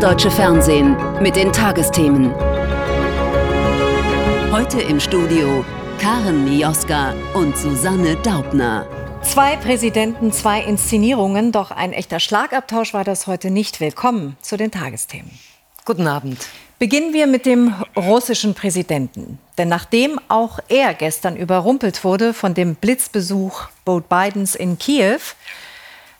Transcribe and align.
deutsche 0.00 0.30
Fernsehen 0.30 0.96
mit 1.20 1.36
den 1.36 1.52
Tagesthemen. 1.52 2.32
Heute 4.50 4.80
im 4.80 4.98
Studio 4.98 5.62
Karen 5.98 6.44
Mioska 6.46 7.12
und 7.34 7.54
Susanne 7.54 8.16
Daubner. 8.16 8.86
Zwei 9.22 9.56
Präsidenten, 9.56 10.32
zwei 10.32 10.62
Inszenierungen, 10.62 11.52
doch 11.52 11.70
ein 11.70 11.92
echter 11.92 12.18
Schlagabtausch 12.18 12.94
war 12.94 13.04
das 13.04 13.26
heute 13.26 13.50
nicht. 13.50 13.78
Willkommen 13.80 14.38
zu 14.40 14.56
den 14.56 14.70
Tagesthemen. 14.70 15.30
Guten 15.84 16.06
Abend. 16.06 16.46
Beginnen 16.78 17.12
wir 17.12 17.26
mit 17.26 17.44
dem 17.44 17.74
russischen 17.94 18.54
Präsidenten. 18.54 19.38
Denn 19.58 19.68
nachdem 19.68 20.18
auch 20.28 20.60
er 20.68 20.94
gestern 20.94 21.36
überrumpelt 21.36 22.04
wurde 22.04 22.32
von 22.32 22.54
dem 22.54 22.74
Blitzbesuch 22.74 23.68
Joe 23.86 24.00
Bidens 24.00 24.54
in 24.54 24.78
Kiew, 24.78 25.20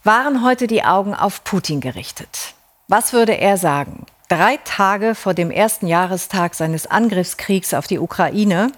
waren 0.04 0.44
heute 0.44 0.66
die 0.66 0.84
Augen 0.84 1.14
auf 1.14 1.44
Putin 1.44 1.80
gerichtet. 1.80 2.54
Was 2.90 3.12
würde 3.12 3.38
er 3.38 3.56
sagen? 3.56 4.04
Drei 4.28 4.58
Tage 4.64 5.14
vor 5.14 5.32
dem 5.32 5.52
ersten 5.52 5.86
Jahrestag 5.86 6.56
seines 6.56 6.88
Angriffskriegs 6.88 7.72
auf 7.72 7.86
die 7.86 8.00
Ukraine 8.00 8.72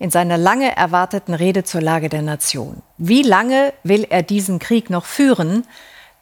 in 0.00 0.10
seiner 0.10 0.36
lange 0.36 0.76
erwarteten 0.76 1.32
Rede 1.32 1.62
zur 1.62 1.80
Lage 1.80 2.08
der 2.08 2.22
Nation. 2.22 2.82
Wie 2.98 3.22
lange 3.22 3.72
will 3.84 4.04
er 4.10 4.24
diesen 4.24 4.58
Krieg 4.58 4.90
noch 4.90 5.04
führen, 5.04 5.64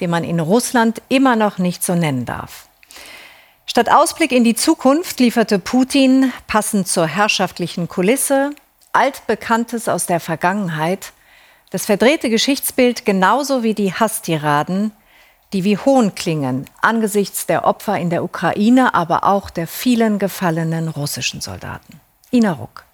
den 0.02 0.10
man 0.10 0.22
in 0.22 0.38
Russland 0.38 1.00
immer 1.08 1.34
noch 1.34 1.56
nicht 1.56 1.82
so 1.82 1.94
nennen 1.94 2.26
darf? 2.26 2.68
Statt 3.64 3.90
Ausblick 3.90 4.32
in 4.32 4.44
die 4.44 4.54
Zukunft 4.54 5.18
lieferte 5.18 5.58
Putin, 5.58 6.34
passend 6.46 6.88
zur 6.88 7.06
herrschaftlichen 7.06 7.88
Kulisse, 7.88 8.50
altbekanntes 8.92 9.88
aus 9.88 10.04
der 10.04 10.20
Vergangenheit, 10.20 11.14
das 11.70 11.86
verdrehte 11.86 12.28
Geschichtsbild 12.28 13.06
genauso 13.06 13.62
wie 13.62 13.72
die 13.72 13.94
Hasstiraden, 13.94 14.92
die 15.52 15.64
wie 15.64 15.78
Hohn 15.78 16.14
klingen 16.14 16.66
angesichts 16.80 17.46
der 17.46 17.64
Opfer 17.64 17.98
in 17.98 18.10
der 18.10 18.22
Ukraine, 18.22 18.94
aber 18.94 19.24
auch 19.24 19.50
der 19.50 19.66
vielen 19.66 20.18
gefallenen 20.18 20.88
russischen 20.88 21.40
Soldaten. 21.40 22.00
Ina 22.30 22.52
Ruck. 22.52 22.84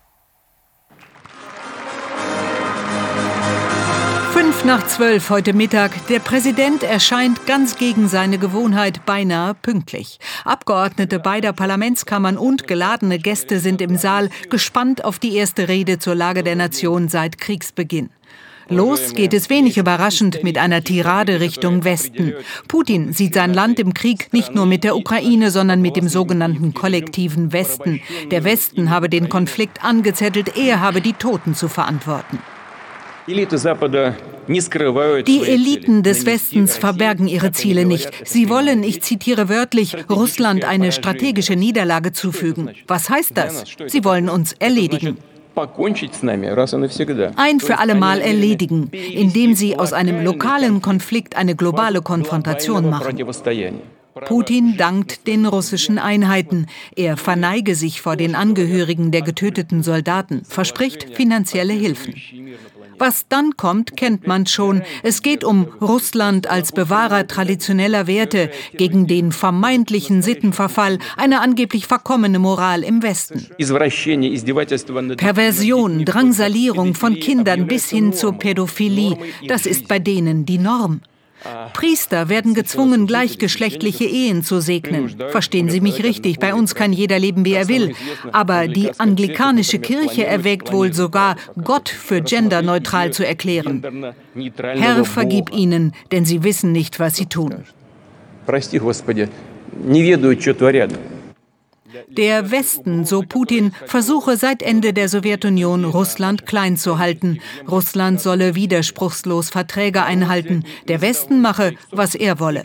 Fünf 4.33 4.65
nach 4.65 4.87
zwölf 4.87 5.31
heute 5.31 5.55
Mittag. 5.55 6.07
Der 6.09 6.19
Präsident 6.19 6.83
erscheint 6.83 7.47
ganz 7.47 7.77
gegen 7.77 8.07
seine 8.07 8.39
Gewohnheit 8.39 9.07
beinahe 9.07 9.55
pünktlich. 9.55 10.19
Abgeordnete 10.45 11.19
beider 11.19 11.53
Parlamentskammern 11.55 12.37
und 12.37 12.67
geladene 12.67 13.19
Gäste 13.19 13.61
sind 13.61 13.81
im 13.81 13.97
Saal 13.97 14.29
gespannt 14.51 15.05
auf 15.05 15.19
die 15.19 15.37
erste 15.37 15.69
Rede 15.69 15.99
zur 15.99 16.15
Lage 16.15 16.43
der 16.43 16.57
Nation 16.57 17.09
seit 17.09 17.39
Kriegsbeginn. 17.39 18.11
Los 18.69 19.15
geht 19.15 19.33
es 19.33 19.49
wenig 19.49 19.79
überraschend 19.79 20.43
mit 20.43 20.59
einer 20.59 20.83
Tirade 20.83 21.41
Richtung 21.41 21.85
Westen. 21.85 22.35
Putin 22.67 23.13
sieht 23.13 23.35
sein 23.35 23.55
Land 23.55 23.79
im 23.79 23.95
Krieg 23.95 24.33
nicht 24.33 24.55
nur 24.55 24.67
mit 24.67 24.83
der 24.83 24.97
Ukraine, 24.97 25.53
sondern 25.53 25.81
mit 25.81 25.97
dem 25.97 26.09
sogenannten 26.09 26.75
kollektiven 26.75 27.53
Westen. 27.53 28.01
Der 28.33 28.43
Westen 28.43 28.91
habe 28.91 29.09
den 29.09 29.29
Konflikt 29.29 29.85
angezettelt, 29.85 30.57
er 30.57 30.81
habe 30.81 31.01
die 31.01 31.13
Toten 31.13 31.55
zu 31.55 31.69
verantworten. 31.69 32.41
Die 33.29 35.43
Eliten 35.43 36.03
des 36.03 36.27
Westens 36.27 36.77
verbergen 36.77 37.27
ihre 37.27 37.53
Ziele 37.53 37.85
nicht. 37.85 38.11
Sie 38.25 38.49
wollen, 38.49 38.85
ich 38.85 39.03
zitiere 39.03 39.49
wörtlich, 39.49 39.97
Russland 40.09 40.65
eine 40.65 40.93
strategische 40.93 41.57
Niederlage 41.57 42.13
zufügen. 42.13 42.71
Was 42.87 43.11
heißt 43.11 43.33
das? 43.35 43.65
Sie 43.87 44.05
wollen 44.05 44.29
uns 44.29 44.53
erledigen. 44.55 45.19
Ein 47.37 47.61
für 47.61 47.79
alle 47.79 47.95
Mal 47.95 48.21
erledigen, 48.21 48.91
indem 48.93 49.55
sie 49.55 49.79
aus 49.79 49.93
einem 49.93 50.25
lokalen 50.25 50.83
Konflikt 50.83 51.37
eine 51.37 51.55
globale 51.55 52.03
Konfrontation 52.03 52.91
machen. 52.91 53.17
Putin 54.25 54.77
dankt 54.79 55.27
den 55.27 55.45
russischen 55.45 55.99
Einheiten. 55.99 56.67
Er 56.95 57.17
verneige 57.17 57.75
sich 57.75 58.01
vor 58.01 58.17
den 58.17 58.35
Angehörigen 58.35 59.11
der 59.11 59.21
getöteten 59.23 59.83
Soldaten, 59.83 60.43
verspricht 60.45 61.15
finanzielle 61.15 61.75
Hilfen. 61.75 62.15
Was 62.99 63.27
dann 63.29 63.57
kommt, 63.57 63.97
kennt 63.97 64.27
man 64.27 64.47
schon. 64.47 64.83
Es 65.03 65.23
geht 65.23 65.45
um 65.45 65.69
Russland 65.81 66.49
als 66.49 66.73
Bewahrer 66.73 67.27
traditioneller 67.27 68.07
Werte 68.07 68.51
gegen 68.77 69.07
den 69.07 69.33
vermeintlichen 69.33 70.23
Sittenverfall, 70.23 70.99
eine 71.17 71.41
angeblich 71.41 71.87
verkommene 71.87 72.39
Moral 72.39 72.83
im 72.83 73.03
Westen. 73.03 73.47
Perversion, 75.17 76.05
Drangsalierung 76.05 76.95
von 76.95 77.15
Kindern 77.15 77.67
bis 77.67 77.91
hin 77.91 78.13
zur 78.13 78.33
Pädophilie, 78.33 79.17
das 79.49 79.67
ist 79.67 79.89
bei 79.89 79.99
denen 79.99 80.47
die 80.47 80.59
Norm. 80.59 81.01
Priester 81.74 82.30
werden 82.30 82.54
gezwungen, 82.54 83.08
gleichgeschlechtliche 83.08 84.04
Ehen 84.06 84.44
zu 84.44 84.62
segnen. 84.62 85.16
Verstehen 85.32 85.70
Sie 85.70 85.82
mich 85.82 86.04
richtig, 86.04 86.38
bei 86.40 86.54
uns 86.54 86.76
kann 86.76 86.94
jeder 86.94 87.18
leben, 87.18 87.46
wie 87.46 87.54
er 87.54 87.68
will. 87.68 87.96
Aber 88.32 88.68
die 88.68 88.92
anglikanische 89.00 89.80
Kirche 89.80 90.26
erwägt 90.26 90.72
wohl 90.72 90.94
sogar, 90.94 91.36
Gott 91.64 91.90
für 91.90 92.22
genderneutral 92.22 93.12
zu 93.12 93.26
erklären. 93.26 94.14
Herr, 94.56 95.04
vergib 95.04 95.52
ihnen, 95.52 95.94
denn 96.12 96.26
sie 96.26 96.44
wissen 96.44 96.72
nicht, 96.72 97.00
was 97.00 97.16
sie 97.16 97.26
tun. 97.26 97.66
Прости, 98.46 98.78
Господи, 98.80 99.28
не 99.84 100.02
ведают, 100.04 100.42
что 100.42 100.54
творят. 100.54 100.92
Der 102.09 102.51
Westen, 102.51 103.05
so 103.05 103.23
Putin, 103.23 103.73
versuche 103.87 104.37
seit 104.37 104.63
Ende 104.63 104.93
der 104.93 105.09
Sowjetunion 105.09 105.85
Russland 105.85 106.47
klein 106.47 106.77
zu 106.77 106.99
halten. 106.99 107.41
Russland 107.69 108.21
solle 108.21 108.55
widerspruchslos 108.55 109.51
Verträge 109.51 110.03
einhalten. 110.05 110.65
Der 110.89 111.01
Westen 111.01 111.41
mache, 111.41 111.75
was 111.91 112.15
er 112.15 112.41
wolle. 112.41 112.65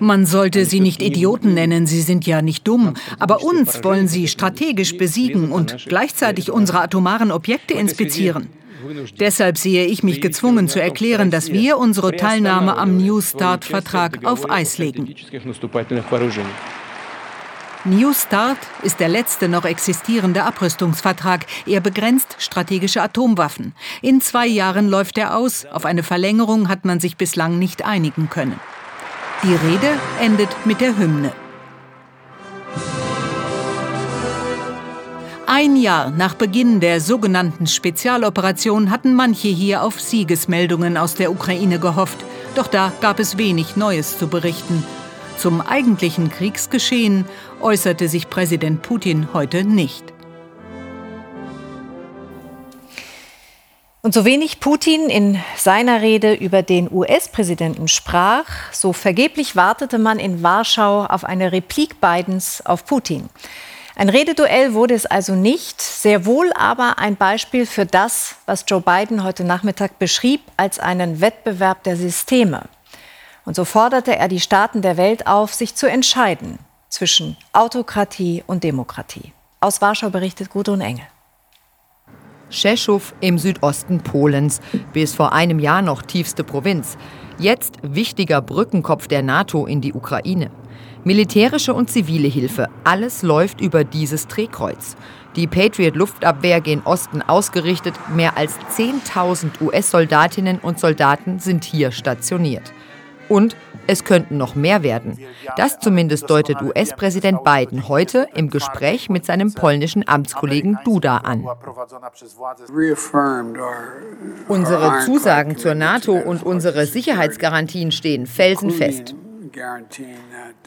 Man 0.00 0.26
sollte 0.26 0.64
sie 0.64 0.80
nicht 0.80 1.02
Idioten 1.02 1.54
nennen, 1.54 1.86
sie 1.86 2.00
sind 2.00 2.26
ja 2.26 2.40
nicht 2.40 2.66
dumm. 2.66 2.94
Aber 3.18 3.42
uns 3.42 3.84
wollen 3.84 4.08
sie 4.08 4.26
strategisch 4.26 4.96
besiegen 4.96 5.52
und 5.52 5.76
gleichzeitig 5.86 6.50
unsere 6.50 6.80
atomaren 6.80 7.30
Objekte 7.30 7.74
inspizieren. 7.74 8.48
Deshalb 9.20 9.58
sehe 9.58 9.86
ich 9.86 10.02
mich 10.02 10.20
gezwungen 10.20 10.68
zu 10.68 10.80
erklären, 10.80 11.30
dass 11.30 11.52
wir 11.52 11.78
unsere 11.78 12.16
Teilnahme 12.16 12.76
am 12.76 12.96
New 12.96 13.20
Start-Vertrag 13.20 14.24
auf 14.24 14.50
Eis 14.50 14.78
legen. 14.78 15.14
New 17.84 18.12
Start 18.12 18.58
ist 18.84 19.00
der 19.00 19.08
letzte 19.08 19.48
noch 19.48 19.64
existierende 19.64 20.44
Abrüstungsvertrag. 20.44 21.46
Er 21.66 21.80
begrenzt 21.80 22.36
strategische 22.38 23.02
Atomwaffen. 23.02 23.74
In 24.02 24.20
zwei 24.20 24.46
Jahren 24.46 24.88
läuft 24.88 25.18
er 25.18 25.36
aus. 25.36 25.66
Auf 25.66 25.84
eine 25.84 26.04
Verlängerung 26.04 26.68
hat 26.68 26.84
man 26.84 27.00
sich 27.00 27.16
bislang 27.16 27.58
nicht 27.58 27.84
einigen 27.84 28.30
können. 28.30 28.60
Die 29.42 29.52
Rede 29.52 29.98
endet 30.20 30.50
mit 30.64 30.80
der 30.80 30.96
Hymne. 30.96 31.32
Ein 35.46 35.74
Jahr 35.74 36.10
nach 36.10 36.34
Beginn 36.34 36.78
der 36.78 37.00
sogenannten 37.00 37.66
Spezialoperation 37.66 38.92
hatten 38.92 39.16
manche 39.16 39.48
hier 39.48 39.82
auf 39.82 40.00
Siegesmeldungen 40.00 40.96
aus 40.96 41.16
der 41.16 41.32
Ukraine 41.32 41.80
gehofft. 41.80 42.18
Doch 42.54 42.68
da 42.68 42.92
gab 43.00 43.18
es 43.18 43.38
wenig 43.38 43.74
Neues 43.74 44.18
zu 44.18 44.28
berichten. 44.28 44.84
Zum 45.42 45.60
eigentlichen 45.60 46.30
Kriegsgeschehen 46.30 47.24
äußerte 47.60 48.06
sich 48.06 48.30
Präsident 48.30 48.82
Putin 48.82 49.30
heute 49.32 49.64
nicht. 49.64 50.04
Und 54.02 54.14
so 54.14 54.24
wenig 54.24 54.60
Putin 54.60 55.10
in 55.10 55.40
seiner 55.56 56.00
Rede 56.00 56.32
über 56.32 56.62
den 56.62 56.88
US-Präsidenten 56.92 57.88
sprach, 57.88 58.44
so 58.70 58.92
vergeblich 58.92 59.56
wartete 59.56 59.98
man 59.98 60.20
in 60.20 60.44
Warschau 60.44 61.06
auf 61.06 61.24
eine 61.24 61.50
Replik 61.50 62.00
Bidens 62.00 62.64
auf 62.64 62.86
Putin. 62.86 63.28
Ein 63.96 64.10
Rededuell 64.10 64.74
wurde 64.74 64.94
es 64.94 65.06
also 65.06 65.34
nicht, 65.34 65.82
sehr 65.82 66.24
wohl 66.24 66.52
aber 66.52 67.00
ein 67.00 67.16
Beispiel 67.16 67.66
für 67.66 67.84
das, 67.84 68.36
was 68.46 68.64
Joe 68.68 68.80
Biden 68.80 69.24
heute 69.24 69.42
Nachmittag 69.42 69.98
beschrieb 69.98 70.40
als 70.56 70.78
einen 70.78 71.20
Wettbewerb 71.20 71.82
der 71.82 71.96
Systeme. 71.96 72.68
Und 73.44 73.56
so 73.56 73.64
forderte 73.64 74.16
er 74.16 74.28
die 74.28 74.40
Staaten 74.40 74.82
der 74.82 74.96
Welt 74.96 75.26
auf, 75.26 75.52
sich 75.52 75.74
zu 75.74 75.88
entscheiden 75.88 76.58
zwischen 76.88 77.36
Autokratie 77.52 78.44
und 78.46 78.64
Demokratie. 78.64 79.32
Aus 79.60 79.80
Warschau 79.80 80.10
berichtet 80.10 80.50
Gudrun 80.50 80.80
Engel. 80.80 81.06
Rzeszów 82.50 83.14
im 83.20 83.38
Südosten 83.38 84.00
Polens, 84.02 84.60
bis 84.92 85.14
vor 85.14 85.32
einem 85.32 85.58
Jahr 85.58 85.80
noch 85.80 86.02
tiefste 86.02 86.44
Provinz. 86.44 86.98
Jetzt 87.38 87.78
wichtiger 87.82 88.42
Brückenkopf 88.42 89.08
der 89.08 89.22
NATO 89.22 89.66
in 89.66 89.80
die 89.80 89.94
Ukraine. 89.94 90.50
Militärische 91.02 91.74
und 91.74 91.90
zivile 91.90 92.28
Hilfe, 92.28 92.68
alles 92.84 93.22
läuft 93.22 93.60
über 93.60 93.84
dieses 93.84 94.28
Drehkreuz. 94.28 94.96
Die 95.34 95.46
Patriot-Luftabwehr 95.46 96.60
gen 96.60 96.82
Osten 96.82 97.22
ausgerichtet, 97.22 97.94
mehr 98.14 98.36
als 98.36 98.58
10.000 98.76 99.62
US-Soldatinnen 99.62 100.58
und 100.58 100.78
Soldaten 100.78 101.38
sind 101.38 101.64
hier 101.64 101.90
stationiert. 101.90 102.72
Und 103.32 103.56
es 103.86 104.04
könnten 104.04 104.36
noch 104.36 104.54
mehr 104.54 104.82
werden. 104.82 105.18
Das 105.56 105.78
zumindest 105.78 106.28
deutet 106.28 106.60
US-Präsident 106.60 107.42
Biden 107.44 107.88
heute 107.88 108.28
im 108.34 108.50
Gespräch 108.50 109.08
mit 109.08 109.24
seinem 109.24 109.54
polnischen 109.54 110.06
Amtskollegen 110.06 110.78
Duda 110.84 111.16
an. 111.16 111.48
Unsere 114.48 115.00
Zusagen 115.06 115.56
zur 115.56 115.74
NATO 115.74 116.12
und 116.12 116.42
unsere 116.42 116.84
Sicherheitsgarantien 116.84 117.90
stehen 117.90 118.26
felsenfest. 118.26 119.14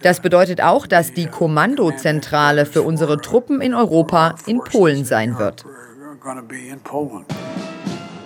Das 0.01 0.19
bedeutet 0.19 0.62
auch, 0.62 0.88
dass 0.88 1.13
die 1.13 1.27
Kommandozentrale 1.27 2.65
für 2.65 2.81
unsere 2.81 3.21
Truppen 3.21 3.62
in 3.62 3.75
Europa 3.75 4.33
in 4.47 4.59
Polen 4.59 5.06
sein 5.06 5.38
wird. 5.38 5.65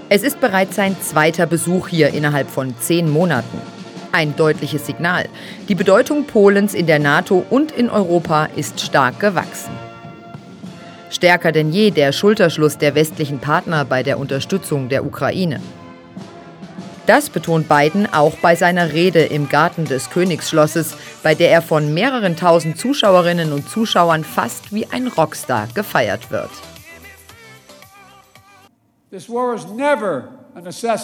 Es 0.08 0.24
ist 0.24 0.40
bereits 0.40 0.78
sein 0.78 0.96
zweiter 1.02 1.46
Besuch 1.46 1.90
hier 1.90 2.14
innerhalb 2.14 2.50
von 2.50 2.74
zehn 2.80 3.10
Monaten. 3.10 3.79
Ein 4.12 4.36
deutliches 4.36 4.88
Signal. 4.88 5.30
Die 5.68 5.76
Bedeutung 5.76 6.26
Polens 6.26 6.74
in 6.74 6.88
der 6.88 7.00
NATO 7.00 7.46
und 7.50 7.72
in 7.72 7.90
Europa 7.90 8.48
ist 8.56 8.82
stark 8.82 9.20
gewachsen. 9.20 9.72
Stärker 11.12 11.52
denn 11.52 11.72
je 11.72 11.92
der 11.92 12.12
Schulterschluss 12.12 12.78
der 12.78 12.96
westlichen 12.96 13.40
Partner 13.40 13.86
bei 13.86 14.02
der 14.02 14.20
Unterstützung 14.20 14.90
der 14.90 15.06
Ukraine. 15.06 15.60
Das 17.06 17.30
betont 17.30 17.68
Biden 17.68 18.08
auch 18.14 18.36
bei 18.38 18.56
seiner 18.56 18.94
Rede 18.94 19.22
im 19.22 19.50
Garten 19.50 19.86
des 19.86 20.12
Königsschlosses, 20.12 20.96
bei 21.24 21.34
der 21.34 21.52
er 21.52 21.64
von 21.64 21.94
mehreren 21.94 22.36
tausend 22.36 22.78
Zuschauerinnen 22.78 23.52
und 23.52 23.68
Zuschauern 23.68 24.24
fast 24.24 24.72
wie 24.74 24.86
ein 24.92 25.08
Rockstar 25.08 25.68
gefeiert 25.74 26.30
wird. 26.30 26.52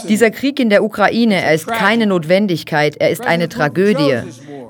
Dieser 0.10 0.32
Krieg 0.32 0.60
in 0.60 0.70
der 0.70 0.84
Ukraine, 0.84 1.42
er 1.42 1.54
ist 1.54 1.68
keine 1.68 2.08
Notwendigkeit, 2.08 2.98
er 2.98 3.10
ist 3.10 3.26
eine 3.26 3.50
Tragödie. 3.50 4.20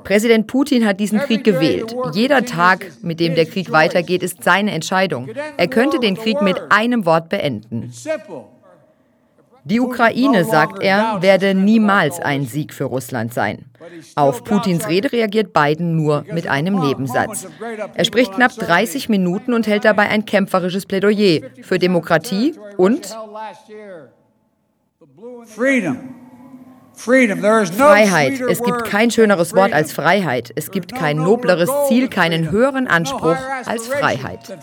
Präsident 0.04 0.48
Putin 0.48 0.86
hat 0.86 1.00
diesen 1.00 1.19
Krieg 1.19 1.44
gewählt. 1.44 1.95
Jeder 2.13 2.45
Tag, 2.45 2.92
mit 3.01 3.19
dem 3.19 3.36
der 3.36 3.45
Krieg 3.45 3.72
weitergeht, 3.72 4.22
ist 4.22 4.44
seine 4.44 4.72
Entscheidung. 4.72 5.30
Er 5.57 5.68
könnte 5.68 6.00
den 6.00 6.16
Krieg 6.16 6.42
mit 6.42 6.62
einem 6.69 7.06
Wort 7.06 7.30
beenden. 7.30 7.92
Die 9.68 9.80
Ukraine, 9.80 10.45
sagt 10.45 10.83
er, 10.83 11.24
werde 11.24 11.56
niemals 11.56 12.19
ein 12.19 12.45
Sieg 12.45 12.72
für 12.72 12.83
Russland 12.83 13.33
sein. 13.33 13.66
Auf 14.16 14.44
Putins 14.44 14.88
Rede 14.88 15.12
reagiert 15.12 15.54
Biden 15.54 15.95
nur 15.95 16.24
mit 16.31 16.48
einem 16.48 16.80
Nebensatz. 16.80 17.48
Er 17.95 18.06
spricht 18.06 18.33
knapp 18.33 18.51
30 18.51 19.10
Minuten 19.10 19.54
und 19.54 19.66
hält 19.66 19.86
dabei 19.86 20.10
ein 20.10 20.25
kämpferisches 20.25 20.86
Plädoyer 20.86 21.42
für 21.63 21.80
Demokratie 21.80 22.54
und 22.77 23.10
Freiheit. 26.95 28.42
Es 28.50 28.63
gibt 28.63 28.86
kein 28.86 29.12
schöneres 29.12 29.53
Wort 29.56 29.74
als 29.74 29.94
Freiheit. 29.94 30.51
Es 30.56 30.71
gibt 30.71 30.95
kein 30.95 31.18
nobleres 31.18 31.69
Ziel, 31.88 32.07
keinen 32.07 32.51
höheren 32.51 32.88
Anspruch 32.88 33.38
als 33.65 33.88
Freiheit. 33.88 34.57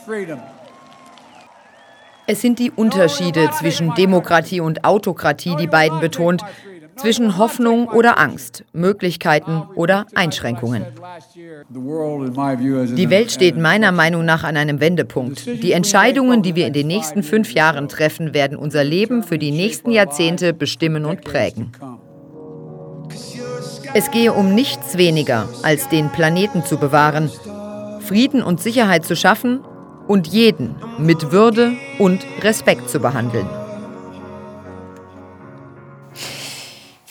Es 2.27 2.41
sind 2.41 2.59
die 2.59 2.71
Unterschiede 2.71 3.51
zwischen 3.59 3.95
Demokratie 3.95 4.61
und 4.61 4.85
Autokratie, 4.85 5.57
die 5.57 5.67
Biden 5.67 6.01
betont, 6.01 6.43
zwischen 7.03 7.37
Hoffnung 7.37 7.89
oder 7.89 8.19
Angst, 8.21 8.65
Möglichkeiten 8.73 9.65
oder 9.75 10.07
Einschränkungen. 10.15 10.87
Die 12.97 13.11
Welt 13.11 13.33
steht 13.33 13.59
meiner 13.59 13.91
Meinung 13.91 14.25
nach 14.25 14.45
an 14.45 14.57
einem 14.57 14.79
Wendepunkt. 14.79 15.47
Die 15.47 15.73
Entscheidungen, 15.73 16.43
die 16.43 16.55
wir 16.55 16.69
in 16.69 16.73
den 16.73 16.87
nächsten 16.87 17.25
fünf 17.25 17.53
Jahren 17.55 17.89
treffen, 17.89 18.35
werden 18.35 18.57
unser 18.57 18.85
Leben 18.85 19.25
für 19.25 19.37
die 19.37 19.51
nächsten 19.51 19.91
Jahrzehnte 19.91 20.55
bestimmen 20.55 21.05
und 21.05 21.23
prägen. 21.23 21.73
Es 23.95 24.11
gehe 24.13 24.33
um 24.33 24.55
nichts 24.55 24.97
weniger, 24.97 25.49
als 25.65 25.89
den 25.89 26.09
Planeten 26.11 26.65
zu 26.65 26.79
bewahren, 26.79 27.31
Frieden 28.01 28.45
und 28.45 28.61
Sicherheit 28.61 29.05
zu 29.05 29.17
schaffen 29.17 29.61
und 30.07 30.29
jeden 30.29 30.77
mit 30.99 31.33
Würde 31.33 31.73
und 31.99 32.25
Respekt 32.43 32.89
zu 32.89 33.01
behandeln. 33.01 33.49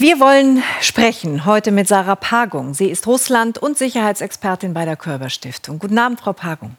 Wir 0.02 0.20
wollen 0.20 0.64
sprechen 0.82 1.46
heute 1.46 1.70
mit 1.70 1.88
Sarah 1.88 2.16
Pagung. 2.16 2.74
Sie 2.74 2.90
ist 2.90 3.06
Russland- 3.06 3.60
und 3.60 3.78
Sicherheitsexpertin 3.78 4.74
bei 4.74 4.84
der 4.84 4.96
Körber 4.96 5.30
Stiftung. 5.30 5.78
Guten 5.78 6.00
Abend, 6.00 6.20
Frau 6.20 6.34
Pagung. 6.34 6.76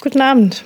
Guten 0.00 0.22
Abend. 0.22 0.64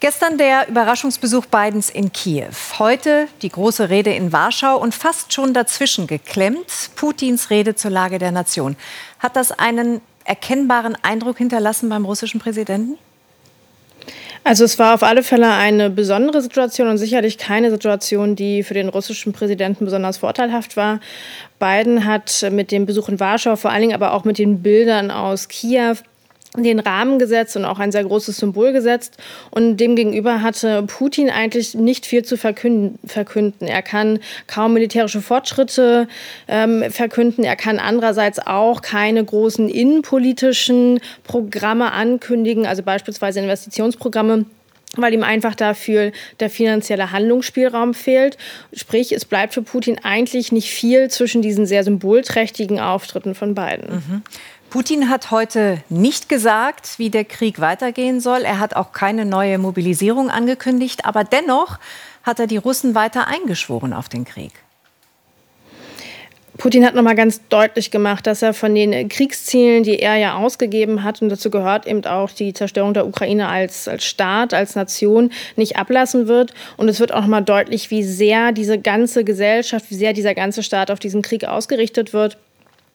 Gestern 0.00 0.38
der 0.38 0.70
Überraschungsbesuch 0.70 1.44
Bidens 1.44 1.90
in 1.90 2.10
Kiew. 2.10 2.54
Heute 2.78 3.28
die 3.42 3.50
große 3.50 3.90
Rede 3.90 4.14
in 4.14 4.32
Warschau 4.32 4.78
und 4.78 4.94
fast 4.94 5.34
schon 5.34 5.52
dazwischen 5.52 6.06
geklemmt 6.06 6.88
Putins 6.96 7.50
Rede 7.50 7.74
zur 7.74 7.90
Lage 7.90 8.18
der 8.18 8.32
Nation. 8.32 8.76
Hat 9.18 9.36
das 9.36 9.52
einen 9.52 10.00
erkennbaren 10.24 10.96
Eindruck 11.02 11.36
hinterlassen 11.36 11.90
beim 11.90 12.06
russischen 12.06 12.40
Präsidenten? 12.40 12.96
Also 14.44 14.64
es 14.64 14.78
war 14.78 14.94
auf 14.94 15.04
alle 15.04 15.22
Fälle 15.22 15.52
eine 15.52 15.88
besondere 15.88 16.42
Situation 16.42 16.88
und 16.88 16.98
sicherlich 16.98 17.38
keine 17.38 17.70
Situation, 17.70 18.34
die 18.34 18.64
für 18.64 18.74
den 18.74 18.88
russischen 18.88 19.32
Präsidenten 19.32 19.84
besonders 19.84 20.18
vorteilhaft 20.18 20.76
war. 20.76 20.98
Biden 21.60 22.04
hat 22.04 22.44
mit 22.50 22.72
dem 22.72 22.84
Besuch 22.84 23.08
in 23.08 23.20
Warschau, 23.20 23.54
vor 23.54 23.70
allen 23.70 23.82
Dingen 23.82 23.94
aber 23.94 24.12
auch 24.14 24.24
mit 24.24 24.38
den 24.38 24.60
Bildern 24.62 25.12
aus 25.12 25.46
Kiew, 25.46 25.96
den 26.56 26.80
Rahmen 26.80 27.18
gesetzt 27.18 27.56
und 27.56 27.64
auch 27.64 27.78
ein 27.78 27.92
sehr 27.92 28.04
großes 28.04 28.36
Symbol 28.36 28.72
gesetzt. 28.72 29.16
Und 29.50 29.78
demgegenüber 29.78 30.42
hatte 30.42 30.82
Putin 30.82 31.30
eigentlich 31.30 31.74
nicht 31.74 32.04
viel 32.04 32.24
zu 32.24 32.36
verkünden. 32.36 33.66
Er 33.66 33.82
kann 33.82 34.18
kaum 34.46 34.74
militärische 34.74 35.22
Fortschritte 35.22 36.08
ähm, 36.48 36.84
verkünden. 36.90 37.44
Er 37.44 37.56
kann 37.56 37.78
andererseits 37.78 38.38
auch 38.38 38.82
keine 38.82 39.24
großen 39.24 39.68
innenpolitischen 39.68 41.00
Programme 41.24 41.92
ankündigen, 41.92 42.66
also 42.66 42.82
beispielsweise 42.82 43.40
Investitionsprogramme 43.40 44.44
weil 44.96 45.14
ihm 45.14 45.22
einfach 45.22 45.54
dafür 45.54 46.12
der 46.40 46.50
finanzielle 46.50 47.12
Handlungsspielraum 47.12 47.94
fehlt. 47.94 48.36
Sprich, 48.74 49.12
es 49.12 49.24
bleibt 49.24 49.54
für 49.54 49.62
Putin 49.62 49.98
eigentlich 50.02 50.52
nicht 50.52 50.70
viel 50.70 51.08
zwischen 51.10 51.40
diesen 51.40 51.64
sehr 51.66 51.82
symbolträchtigen 51.84 52.78
Auftritten 52.78 53.34
von 53.34 53.54
beiden. 53.54 53.94
Mhm. 53.94 54.22
Putin 54.72 55.10
hat 55.10 55.30
heute 55.30 55.82
nicht 55.90 56.30
gesagt, 56.30 56.98
wie 56.98 57.10
der 57.10 57.26
Krieg 57.26 57.60
weitergehen 57.60 58.20
soll. 58.20 58.40
Er 58.40 58.58
hat 58.58 58.74
auch 58.74 58.92
keine 58.92 59.26
neue 59.26 59.58
Mobilisierung 59.58 60.30
angekündigt. 60.30 61.04
Aber 61.04 61.24
dennoch 61.24 61.78
hat 62.22 62.40
er 62.40 62.46
die 62.46 62.56
Russen 62.56 62.94
weiter 62.94 63.26
eingeschworen 63.26 63.92
auf 63.92 64.08
den 64.08 64.24
Krieg. 64.24 64.52
Putin 66.56 66.86
hat 66.86 66.94
nochmal 66.94 67.16
ganz 67.16 67.46
deutlich 67.50 67.90
gemacht, 67.90 68.26
dass 68.26 68.40
er 68.40 68.54
von 68.54 68.74
den 68.74 69.10
Kriegszielen, 69.10 69.82
die 69.82 69.98
er 69.98 70.16
ja 70.16 70.36
ausgegeben 70.36 71.02
hat, 71.02 71.20
und 71.20 71.28
dazu 71.28 71.50
gehört 71.50 71.86
eben 71.86 72.06
auch 72.06 72.30
die 72.30 72.54
Zerstörung 72.54 72.94
der 72.94 73.06
Ukraine 73.06 73.48
als, 73.48 73.88
als 73.88 74.06
Staat, 74.06 74.54
als 74.54 74.74
Nation, 74.74 75.32
nicht 75.54 75.76
ablassen 75.76 76.28
wird. 76.28 76.54
Und 76.78 76.88
es 76.88 76.98
wird 76.98 77.12
auch 77.12 77.20
nochmal 77.20 77.44
deutlich, 77.44 77.90
wie 77.90 78.04
sehr 78.04 78.52
diese 78.52 78.78
ganze 78.78 79.22
Gesellschaft, 79.22 79.90
wie 79.90 79.96
sehr 79.96 80.14
dieser 80.14 80.34
ganze 80.34 80.62
Staat 80.62 80.90
auf 80.90 80.98
diesen 80.98 81.20
Krieg 81.20 81.44
ausgerichtet 81.44 82.14
wird 82.14 82.38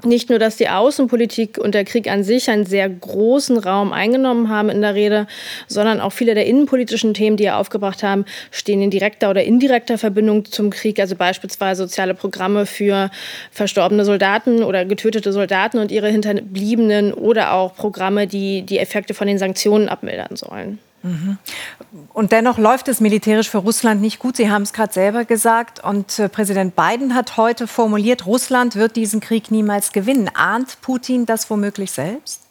nicht 0.04 0.30
nur, 0.30 0.38
dass 0.38 0.58
die 0.58 0.70
Außenpolitik 0.70 1.58
und 1.58 1.74
der 1.74 1.84
Krieg 1.84 2.08
an 2.10 2.24
sich 2.24 2.52
einen 2.52 2.68
sehr 2.68 2.88
großen 2.88 3.58
Raum 3.58 3.94
eingenommen 3.94 4.48
haben 4.48 4.70
in 4.70 4.82
der 4.82 4.94
Rede, 4.94 5.26
sondern 5.68 6.00
auch 6.00 6.12
viele 6.12 6.36
der 6.36 6.46
innenpolitischen 6.46 7.16
Themen, 7.16 7.36
die 7.36 7.46
er 7.46 7.58
aufgebracht 7.58 8.04
haben, 8.04 8.26
stehen 8.52 8.82
in 8.82 8.92
direkter 8.92 9.32
oder 9.32 9.44
indirekter 9.44 9.98
Verbindung 9.98 10.46
zum 10.46 10.70
Krieg. 10.70 11.00
Also 11.00 11.16
beispielsweise 11.16 11.84
soziale 11.84 12.14
Programme 12.14 12.68
für 12.68 13.10
verstorbene 13.52 14.06
Soldaten 14.06 14.64
oder 14.64 14.86
getötete 14.86 15.34
Soldaten 15.34 15.80
und 15.80 15.92
ihre 15.92 16.10
Hinterbliebenen 16.10 17.12
oder 17.14 17.54
auch 17.54 17.76
Programme, 17.76 18.28
die 18.28 18.62
die 18.62 18.78
Effekte 18.78 19.16
von 19.16 19.28
den 19.28 19.40
Sanktionen 19.40 19.90
abmildern 19.90 20.36
sollen. 20.36 20.78
Und 22.14 22.32
dennoch 22.32 22.58
läuft 22.58 22.88
es 22.88 23.00
militärisch 23.00 23.50
für 23.50 23.60
Russland 23.60 24.02
nicht 24.02 24.20
gut. 24.20 24.38
Sie 24.38 24.50
haben 24.50 24.64
es 24.64 24.74
gerade 24.74 24.94
selber 24.94 25.26
gesagt. 25.26 25.84
Und 25.84 26.20
äh, 26.20 26.28
Präsident 26.28 26.76
Biden 26.76 27.16
hat 27.16 27.38
heute 27.38 27.68
formuliert, 27.68 28.26
Russland 28.26 28.76
wird 28.76 28.96
diesen 28.96 29.20
Krieg 29.20 29.52
niemals 29.52 29.92
gewinnen. 29.92 30.30
Ahnt 30.34 30.82
Putin 30.82 31.26
das 31.26 31.50
womöglich 31.50 31.92
selbst? 31.92 32.47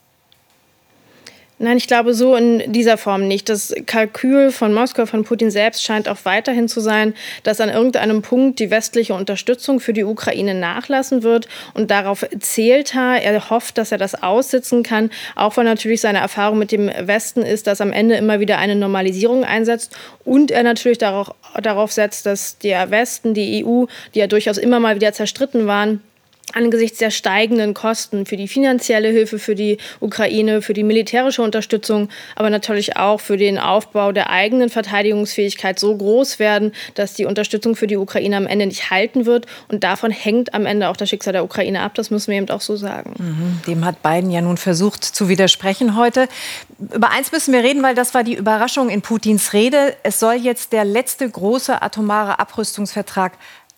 Nein, 1.58 1.78
ich 1.78 1.86
glaube 1.86 2.12
so 2.12 2.36
in 2.36 2.70
dieser 2.70 2.98
Form 2.98 3.26
nicht. 3.26 3.48
Das 3.48 3.74
Kalkül 3.86 4.50
von 4.50 4.74
Moskau, 4.74 5.06
von 5.06 5.24
Putin 5.24 5.50
selbst 5.50 5.82
scheint 5.82 6.06
auch 6.06 6.18
weiterhin 6.24 6.68
zu 6.68 6.80
sein, 6.80 7.14
dass 7.44 7.62
an 7.62 7.70
irgendeinem 7.70 8.20
Punkt 8.20 8.58
die 8.58 8.70
westliche 8.70 9.14
Unterstützung 9.14 9.80
für 9.80 9.94
die 9.94 10.04
Ukraine 10.04 10.52
nachlassen 10.52 11.22
wird. 11.22 11.48
Und 11.72 11.90
darauf 11.90 12.26
zählt 12.40 12.94
er. 12.94 13.22
Er 13.22 13.48
hofft, 13.48 13.78
dass 13.78 13.90
er 13.90 13.96
das 13.96 14.22
aussitzen 14.22 14.82
kann, 14.82 15.10
auch 15.34 15.56
weil 15.56 15.64
natürlich 15.64 16.02
seine 16.02 16.18
Erfahrung 16.18 16.58
mit 16.58 16.72
dem 16.72 16.90
Westen 17.00 17.40
ist, 17.40 17.66
dass 17.66 17.80
am 17.80 17.92
Ende 17.92 18.16
immer 18.16 18.38
wieder 18.38 18.58
eine 18.58 18.76
Normalisierung 18.76 19.42
einsetzt. 19.42 19.96
Und 20.26 20.50
er 20.50 20.62
natürlich 20.62 20.98
darauf, 20.98 21.34
darauf 21.62 21.90
setzt, 21.90 22.26
dass 22.26 22.58
der 22.58 22.90
Westen, 22.90 23.32
die 23.32 23.64
EU, 23.64 23.86
die 24.14 24.18
ja 24.18 24.26
durchaus 24.26 24.58
immer 24.58 24.78
mal 24.78 24.96
wieder 24.96 25.14
zerstritten 25.14 25.66
waren, 25.66 26.02
angesichts 26.54 26.98
der 26.98 27.10
steigenden 27.10 27.74
Kosten 27.74 28.24
für 28.24 28.36
die 28.36 28.48
finanzielle 28.48 29.08
Hilfe 29.08 29.38
für 29.38 29.54
die 29.54 29.78
Ukraine, 30.00 30.62
für 30.62 30.74
die 30.74 30.84
militärische 30.84 31.42
Unterstützung, 31.42 32.08
aber 32.36 32.50
natürlich 32.50 32.96
auch 32.96 33.20
für 33.20 33.36
den 33.36 33.58
Aufbau 33.58 34.12
der 34.12 34.30
eigenen 34.30 34.70
Verteidigungsfähigkeit 34.70 35.78
so 35.78 35.96
groß 35.96 36.38
werden, 36.38 36.72
dass 36.94 37.14
die 37.14 37.24
Unterstützung 37.24 37.74
für 37.74 37.86
die 37.86 37.96
Ukraine 37.96 38.36
am 38.36 38.46
Ende 38.46 38.66
nicht 38.66 38.90
halten 38.90 39.26
wird. 39.26 39.46
Und 39.68 39.84
davon 39.84 40.10
hängt 40.10 40.54
am 40.54 40.66
Ende 40.66 40.88
auch 40.88 40.96
das 40.96 41.08
Schicksal 41.08 41.32
der 41.32 41.44
Ukraine 41.44 41.80
ab. 41.80 41.94
Das 41.94 42.10
müssen 42.10 42.30
wir 42.30 42.38
eben 42.38 42.50
auch 42.50 42.60
so 42.60 42.76
sagen. 42.76 43.14
Mhm. 43.18 43.60
Dem 43.66 43.84
hat 43.84 44.02
Biden 44.02 44.30
ja 44.30 44.40
nun 44.40 44.56
versucht 44.56 45.04
zu 45.04 45.28
widersprechen 45.28 45.96
heute. 45.96 46.28
Über 46.78 47.10
eins 47.10 47.32
müssen 47.32 47.52
wir 47.52 47.62
reden, 47.62 47.82
weil 47.82 47.94
das 47.94 48.14
war 48.14 48.22
die 48.22 48.34
Überraschung 48.34 48.88
in 48.88 49.02
Putins 49.02 49.52
Rede. 49.52 49.94
Es 50.02 50.20
soll 50.20 50.34
jetzt 50.34 50.72
der 50.72 50.84
letzte 50.84 51.28
große 51.28 51.82
atomare 51.82 52.38
Abrüstungsvertrag 52.38 53.32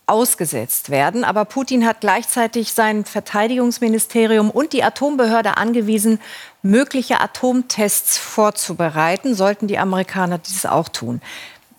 ausgesetzt 0.08 0.90
werden. 0.90 1.24
Aber 1.24 1.44
Putin 1.44 1.86
hat 1.86 2.00
gleichzeitig 2.00 2.72
sein 2.72 3.04
Verteidigungsministerium 3.04 4.50
und 4.50 4.72
die 4.72 4.82
Atombehörde 4.82 5.56
angewiesen, 5.56 6.20
mögliche 6.62 7.20
Atomtests 7.20 8.18
vorzubereiten, 8.18 9.34
sollten 9.34 9.66
die 9.66 9.78
Amerikaner 9.78 10.38
dies 10.38 10.66
auch 10.66 10.88
tun. 10.88 11.20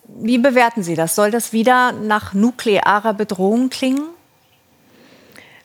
Wie 0.06 0.38
bewerten 0.38 0.82
Sie 0.82 0.94
das? 0.94 1.14
Soll 1.14 1.30
das 1.30 1.52
wieder 1.52 1.92
nach 1.92 2.32
nuklearer 2.34 3.14
Bedrohung 3.14 3.70
klingen? 3.70 4.08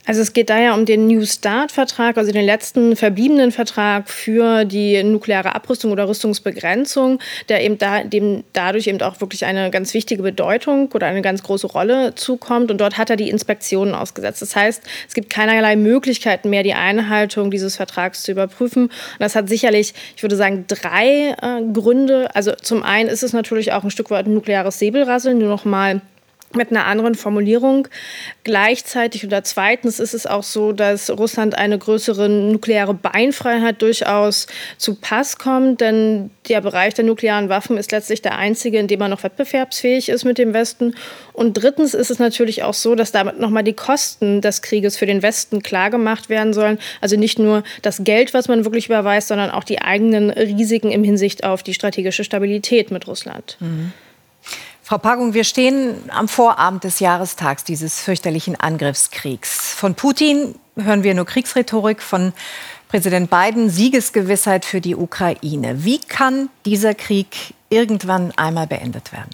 Also 0.05 0.21
es 0.21 0.33
geht 0.33 0.49
da 0.49 0.59
ja 0.59 0.73
um 0.75 0.85
den 0.85 1.07
New 1.07 1.25
Start-Vertrag, 1.25 2.17
also 2.17 2.31
den 2.31 2.45
letzten 2.45 2.95
verbliebenen 2.95 3.51
Vertrag 3.51 4.09
für 4.09 4.65
die 4.65 5.01
nukleare 5.03 5.55
Abrüstung 5.55 5.91
oder 5.91 6.07
Rüstungsbegrenzung, 6.07 7.19
der 7.49 7.63
eben 7.63 7.77
da, 7.77 8.03
dem 8.03 8.43
dadurch 8.53 8.87
eben 8.87 9.01
auch 9.01 9.19
wirklich 9.19 9.45
eine 9.45 9.71
ganz 9.71 9.93
wichtige 9.93 10.21
Bedeutung 10.21 10.91
oder 10.93 11.07
eine 11.07 11.21
ganz 11.21 11.41
große 11.43 11.67
Rolle 11.67 12.13
zukommt. 12.15 12.69
Und 12.69 12.79
dort 12.79 12.97
hat 12.97 13.09
er 13.09 13.15
die 13.15 13.29
Inspektionen 13.29 13.95
ausgesetzt. 13.95 14.41
Das 14.41 14.55
heißt, 14.55 14.83
es 15.07 15.13
gibt 15.13 15.29
keinerlei 15.29 15.75
Möglichkeiten 15.75 16.49
mehr, 16.49 16.63
die 16.63 16.73
Einhaltung 16.73 17.49
dieses 17.49 17.75
Vertrags 17.75 18.23
zu 18.23 18.31
überprüfen. 18.31 18.83
Und 18.85 18.91
das 19.19 19.35
hat 19.35 19.49
sicherlich, 19.49 19.93
ich 20.15 20.21
würde 20.21 20.35
sagen, 20.35 20.65
drei 20.67 21.35
äh, 21.41 21.61
Gründe. 21.73 22.33
Also 22.35 22.53
zum 22.53 22.83
einen 22.83 23.09
ist 23.09 23.23
es 23.23 23.33
natürlich 23.33 23.73
auch 23.73 23.83
ein 23.83 23.91
Stück 23.91 24.11
weit 24.11 24.27
nukleares 24.27 24.77
Säbelrasseln, 24.77 25.39
nur 25.39 25.49
noch 25.49 25.65
mal 25.65 26.01
mit 26.55 26.71
einer 26.71 26.85
anderen 26.85 27.15
Formulierung. 27.15 27.87
Gleichzeitig 28.43 29.25
oder 29.25 29.43
zweitens 29.43 29.99
ist 29.99 30.13
es 30.13 30.25
auch 30.27 30.43
so, 30.43 30.71
dass 30.71 31.09
Russland 31.09 31.55
eine 31.55 31.77
größere 31.77 32.29
nukleare 32.29 32.93
Beinfreiheit 32.93 33.81
durchaus 33.81 34.47
zu 34.77 34.95
Pass 34.95 35.37
kommt, 35.37 35.81
denn 35.81 36.29
der 36.49 36.61
Bereich 36.61 36.93
der 36.93 37.05
nuklearen 37.05 37.49
Waffen 37.49 37.77
ist 37.77 37.91
letztlich 37.91 38.21
der 38.21 38.37
einzige, 38.37 38.77
in 38.77 38.87
dem 38.87 38.99
man 38.99 39.11
noch 39.11 39.23
wettbewerbsfähig 39.23 40.09
ist 40.09 40.25
mit 40.25 40.37
dem 40.37 40.53
Westen. 40.53 40.95
Und 41.33 41.53
drittens 41.53 41.93
ist 41.93 42.11
es 42.11 42.19
natürlich 42.19 42.63
auch 42.63 42.73
so, 42.73 42.95
dass 42.95 43.11
damit 43.11 43.39
nochmal 43.39 43.63
die 43.63 43.73
Kosten 43.73 44.41
des 44.41 44.61
Krieges 44.61 44.97
für 44.97 45.05
den 45.05 45.21
Westen 45.21 45.61
klargemacht 45.63 46.29
werden 46.29 46.53
sollen. 46.53 46.79
Also 47.01 47.17
nicht 47.17 47.39
nur 47.39 47.63
das 47.81 48.03
Geld, 48.03 48.33
was 48.33 48.47
man 48.47 48.63
wirklich 48.63 48.85
überweist, 48.87 49.27
sondern 49.27 49.51
auch 49.51 49.63
die 49.63 49.81
eigenen 49.81 50.29
Risiken 50.29 50.91
im 50.91 51.03
Hinsicht 51.03 51.43
auf 51.43 51.63
die 51.63 51.73
strategische 51.73 52.23
Stabilität 52.23 52.91
mit 52.91 53.07
Russland. 53.07 53.57
Mhm. 53.59 53.91
Frau 54.87 54.99
Pagung, 54.99 55.33
wir 55.33 55.45
stehen 55.45 56.11
am 56.11 56.27
Vorabend 56.27 56.83
des 56.83 56.99
Jahrestags 56.99 57.63
dieses 57.63 58.01
fürchterlichen 58.01 58.55
Angriffskriegs. 58.55 59.73
Von 59.73 59.95
Putin 59.95 60.53
hören 60.75 61.01
wir 61.01 61.15
nur 61.15 61.25
Kriegsrhetorik, 61.25 62.03
von 62.03 62.33
Präsident 62.87 63.31
Biden 63.31 63.71
Siegesgewissheit 63.71 64.63
für 64.63 64.81
die 64.81 64.95
Ukraine. 64.95 65.83
Wie 65.83 65.97
kann 65.97 66.49
dieser 66.67 66.93
Krieg 66.93 67.55
irgendwann 67.71 68.31
einmal 68.37 68.67
beendet 68.67 69.11
werden? 69.11 69.31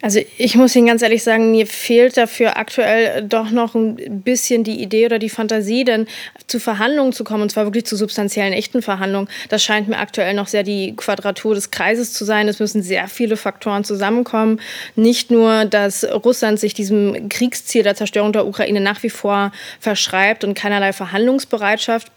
Also 0.00 0.20
ich 0.36 0.54
muss 0.54 0.76
Ihnen 0.76 0.86
ganz 0.86 1.02
ehrlich 1.02 1.24
sagen, 1.24 1.50
mir 1.50 1.66
fehlt 1.66 2.16
dafür 2.16 2.56
aktuell 2.56 3.22
doch 3.22 3.50
noch 3.50 3.74
ein 3.74 4.22
bisschen 4.22 4.62
die 4.62 4.80
Idee 4.80 5.06
oder 5.06 5.18
die 5.18 5.28
Fantasie, 5.28 5.82
denn 5.82 6.06
zu 6.46 6.60
Verhandlungen 6.60 7.12
zu 7.12 7.24
kommen, 7.24 7.42
und 7.42 7.50
zwar 7.50 7.64
wirklich 7.64 7.84
zu 7.84 7.96
substanziellen, 7.96 8.52
echten 8.52 8.80
Verhandlungen, 8.80 9.28
das 9.48 9.64
scheint 9.64 9.88
mir 9.88 9.98
aktuell 9.98 10.34
noch 10.34 10.46
sehr 10.46 10.62
die 10.62 10.94
Quadratur 10.94 11.56
des 11.56 11.72
Kreises 11.72 12.12
zu 12.12 12.24
sein. 12.24 12.46
Es 12.46 12.60
müssen 12.60 12.82
sehr 12.82 13.08
viele 13.08 13.36
Faktoren 13.36 13.82
zusammenkommen. 13.82 14.60
Nicht 14.94 15.32
nur, 15.32 15.64
dass 15.64 16.04
Russland 16.04 16.60
sich 16.60 16.74
diesem 16.74 17.28
Kriegsziel 17.28 17.82
der 17.82 17.96
Zerstörung 17.96 18.32
der 18.32 18.46
Ukraine 18.46 18.80
nach 18.80 19.02
wie 19.02 19.10
vor 19.10 19.50
verschreibt 19.80 20.44
und 20.44 20.54
keinerlei 20.54 20.92
Verhandlungsbereitschaft 20.92 22.12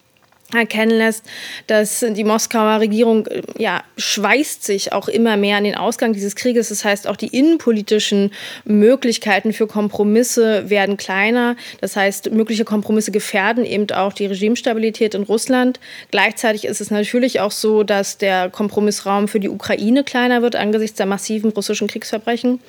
erkennen 0.56 0.98
lässt, 0.98 1.26
dass 1.68 2.06
die 2.08 2.24
Moskauer 2.24 2.80
Regierung 2.80 3.28
ja, 3.58 3.84
schweißt 3.98 4.64
sich 4.64 4.94
auch 4.94 5.08
immer 5.08 5.38
mehr 5.38 5.58
an 5.58 5.64
den 5.64 5.76
Ausgang 5.76 6.14
dieses 6.14 6.36
Krieges. 6.36 6.70
Das 6.70 6.86
heißt, 6.86 7.08
auch 7.08 7.16
die 7.16 7.28
innenpolitischen 7.28 8.32
Möglichkeiten 8.66 9.54
für 9.54 9.68
Kompromisse 9.68 10.70
werden 10.70 10.98
kleiner. 10.98 11.56
Das 11.80 11.96
heißt, 11.96 12.32
mögliche 12.32 12.66
Kompromisse 12.66 13.12
gefährden 13.12 13.66
eben 13.66 13.90
auch 13.92 14.14
die 14.14 14.26
Regimestabilität 14.26 15.16
in 15.16 15.24
Russland. 15.24 15.80
Gleichzeitig 16.12 16.66
ist 16.66 16.82
es 16.82 16.92
natürlich 16.92 17.40
auch 17.40 17.52
so, 17.52 17.84
dass 17.84 18.18
der 18.18 18.50
Kompromissraum 18.50 19.28
für 19.28 19.40
die 19.40 19.50
Ukraine 19.50 20.04
kleiner 20.04 20.42
wird 20.42 20.56
angesichts 20.56 20.98
der 20.98 21.06
massiven 21.06 21.52
russischen 21.52 21.88
Kriegsverbrechen. 21.88 22.60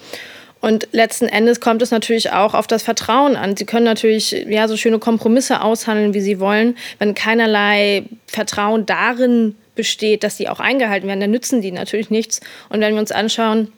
Und 0.63 0.89
letzten 0.93 1.27
Endes 1.27 1.61
kommt 1.61 1.83
es 1.83 1.91
natürlich 1.91 2.31
auch 2.31 2.55
auf 2.55 2.69
das 2.69 2.85
Vertrauen 2.85 3.35
an. 3.37 3.57
Sie 3.57 3.67
können 3.67 3.85
natürlich 3.85 4.31
ja 4.31 4.69
so 4.69 4.77
schöne 4.77 5.01
Kompromisse 5.01 5.61
aushandeln, 5.61 6.15
wie 6.15 6.21
sie 6.21 6.39
wollen, 6.39 6.77
wenn 7.01 7.15
keinerlei 7.15 8.05
Vertrauen 8.29 8.87
darin 8.87 9.57
besteht, 9.75 10.23
dass 10.23 10.37
die 10.37 10.49
auch 10.49 10.61
eingehalten 10.61 11.09
werden, 11.09 11.21
dann 11.21 11.33
nützen 11.33 11.63
die 11.63 11.73
natürlich 11.73 12.11
nichts. 12.11 12.41
Und 12.69 12.81
wenn 12.81 12.95
wir 12.95 13.01
uns 13.01 13.11
anschauen, 13.11 13.73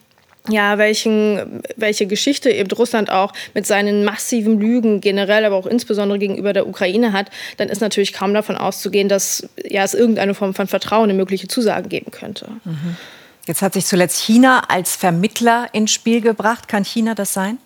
ja, 0.47 0.77
welchen, 0.77 1.63
welche 1.75 2.05
Geschichte 2.05 2.51
eben 2.51 2.69
Russland 2.69 3.09
auch 3.09 3.33
mit 3.55 3.65
seinen 3.65 4.03
massiven 4.03 4.59
Lügen 4.59 5.01
generell, 5.01 5.43
aber 5.45 5.55
auch 5.55 5.65
insbesondere 5.65 6.19
gegenüber 6.19 6.53
der 6.53 6.67
Ukraine 6.67 7.13
hat, 7.13 7.31
dann 7.57 7.69
ist 7.69 7.81
natürlich 7.81 8.13
kaum 8.13 8.31
davon 8.33 8.55
auszugehen, 8.55 9.09
dass 9.09 9.49
ja, 9.63 9.83
es 9.83 9.95
irgendeine 9.95 10.35
Form 10.35 10.53
von 10.53 10.67
Vertrauen, 10.67 11.05
eine 11.05 11.15
mögliche 11.15 11.47
Zusagen 11.47 11.89
geben 11.89 12.11
könnte. 12.11 12.47
Mhm. 12.63 12.95
Jetzt 13.45 13.61
hat 13.61 13.73
sich 13.73 13.85
zuletzt 13.85 14.21
China 14.21 14.63
als 14.67 14.95
Vermittler 14.95 15.69
ins 15.71 15.91
Spiel 15.91 16.21
gebracht. 16.21 16.67
Kann 16.67 16.83
China 16.83 17.13
das 17.13 17.33
sein? 17.33 17.59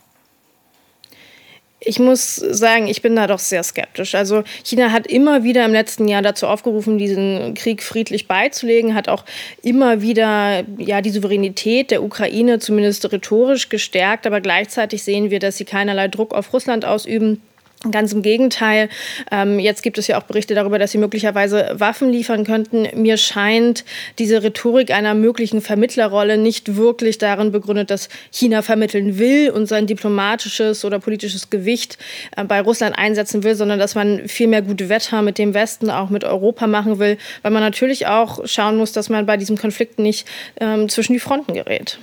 Ich 1.81 1.97
muss 1.97 2.35
sagen, 2.35 2.87
ich 2.87 3.01
bin 3.01 3.15
da 3.15 3.25
doch 3.25 3.39
sehr 3.39 3.63
skeptisch. 3.63 4.13
Also 4.13 4.43
China 4.65 4.91
hat 4.91 5.07
immer 5.07 5.43
wieder 5.43 5.63
im 5.63 5.71
letzten 5.71 6.09
Jahr 6.09 6.21
dazu 6.21 6.45
aufgerufen, 6.47 6.97
diesen 6.97 7.53
Krieg 7.53 7.83
friedlich 7.83 8.27
beizulegen, 8.27 8.95
hat 8.95 9.07
auch 9.07 9.23
immer 9.63 10.01
wieder 10.01 10.65
ja, 10.77 10.99
die 10.99 11.09
Souveränität 11.09 11.91
der 11.91 12.03
Ukraine 12.03 12.59
zumindest 12.59 13.09
rhetorisch 13.09 13.69
gestärkt, 13.69 14.27
aber 14.27 14.41
gleichzeitig 14.41 15.03
sehen 15.03 15.29
wir, 15.29 15.39
dass 15.39 15.55
sie 15.55 15.63
keinerlei 15.63 16.09
Druck 16.09 16.33
auf 16.33 16.51
Russland 16.51 16.83
ausüben 16.83 17.41
Ganz 17.89 18.11
im 18.11 18.21
Gegenteil. 18.21 18.89
Ähm, 19.31 19.57
jetzt 19.57 19.83
gibt 19.83 19.97
es 19.97 20.07
ja 20.07 20.19
auch 20.19 20.23
Berichte 20.23 20.53
darüber, 20.53 20.79
dass 20.79 20.91
sie 20.91 20.97
möglicherweise 20.97 21.75
Waffen 21.75 22.09
liefern 22.09 22.43
könnten. 22.43 22.89
Mir 23.01 23.15
scheint 23.15 23.85
diese 24.17 24.43
Rhetorik 24.43 24.91
einer 24.91 25.13
möglichen 25.13 25.61
Vermittlerrolle 25.61 26.37
nicht 26.37 26.75
wirklich 26.75 27.19
darin 27.19 27.53
begründet, 27.53 27.89
dass 27.89 28.09
China 28.31 28.63
vermitteln 28.63 29.17
will 29.17 29.49
und 29.51 29.67
sein 29.67 29.87
diplomatisches 29.87 30.83
oder 30.83 30.99
politisches 30.99 31.49
Gewicht 31.49 31.97
äh, 32.35 32.43
bei 32.43 32.59
Russland 32.59 32.97
einsetzen 32.97 33.45
will, 33.45 33.55
sondern 33.55 33.79
dass 33.79 33.95
man 33.95 34.27
viel 34.27 34.47
mehr 34.47 34.61
gute 34.61 34.89
Wetter 34.89 35.21
mit 35.21 35.37
dem 35.37 35.53
Westen, 35.53 35.89
auch 35.89 36.09
mit 36.09 36.25
Europa 36.25 36.67
machen 36.67 36.99
will, 36.99 37.17
weil 37.43 37.51
man 37.51 37.63
natürlich 37.63 38.07
auch 38.07 38.45
schauen 38.45 38.75
muss, 38.75 38.91
dass 38.91 39.07
man 39.07 39.25
bei 39.25 39.37
diesem 39.37 39.57
Konflikt 39.57 39.99
nicht 39.99 40.27
ähm, 40.59 40.89
zwischen 40.89 41.13
die 41.13 41.19
Fronten 41.19 41.53
gerät. 41.53 41.97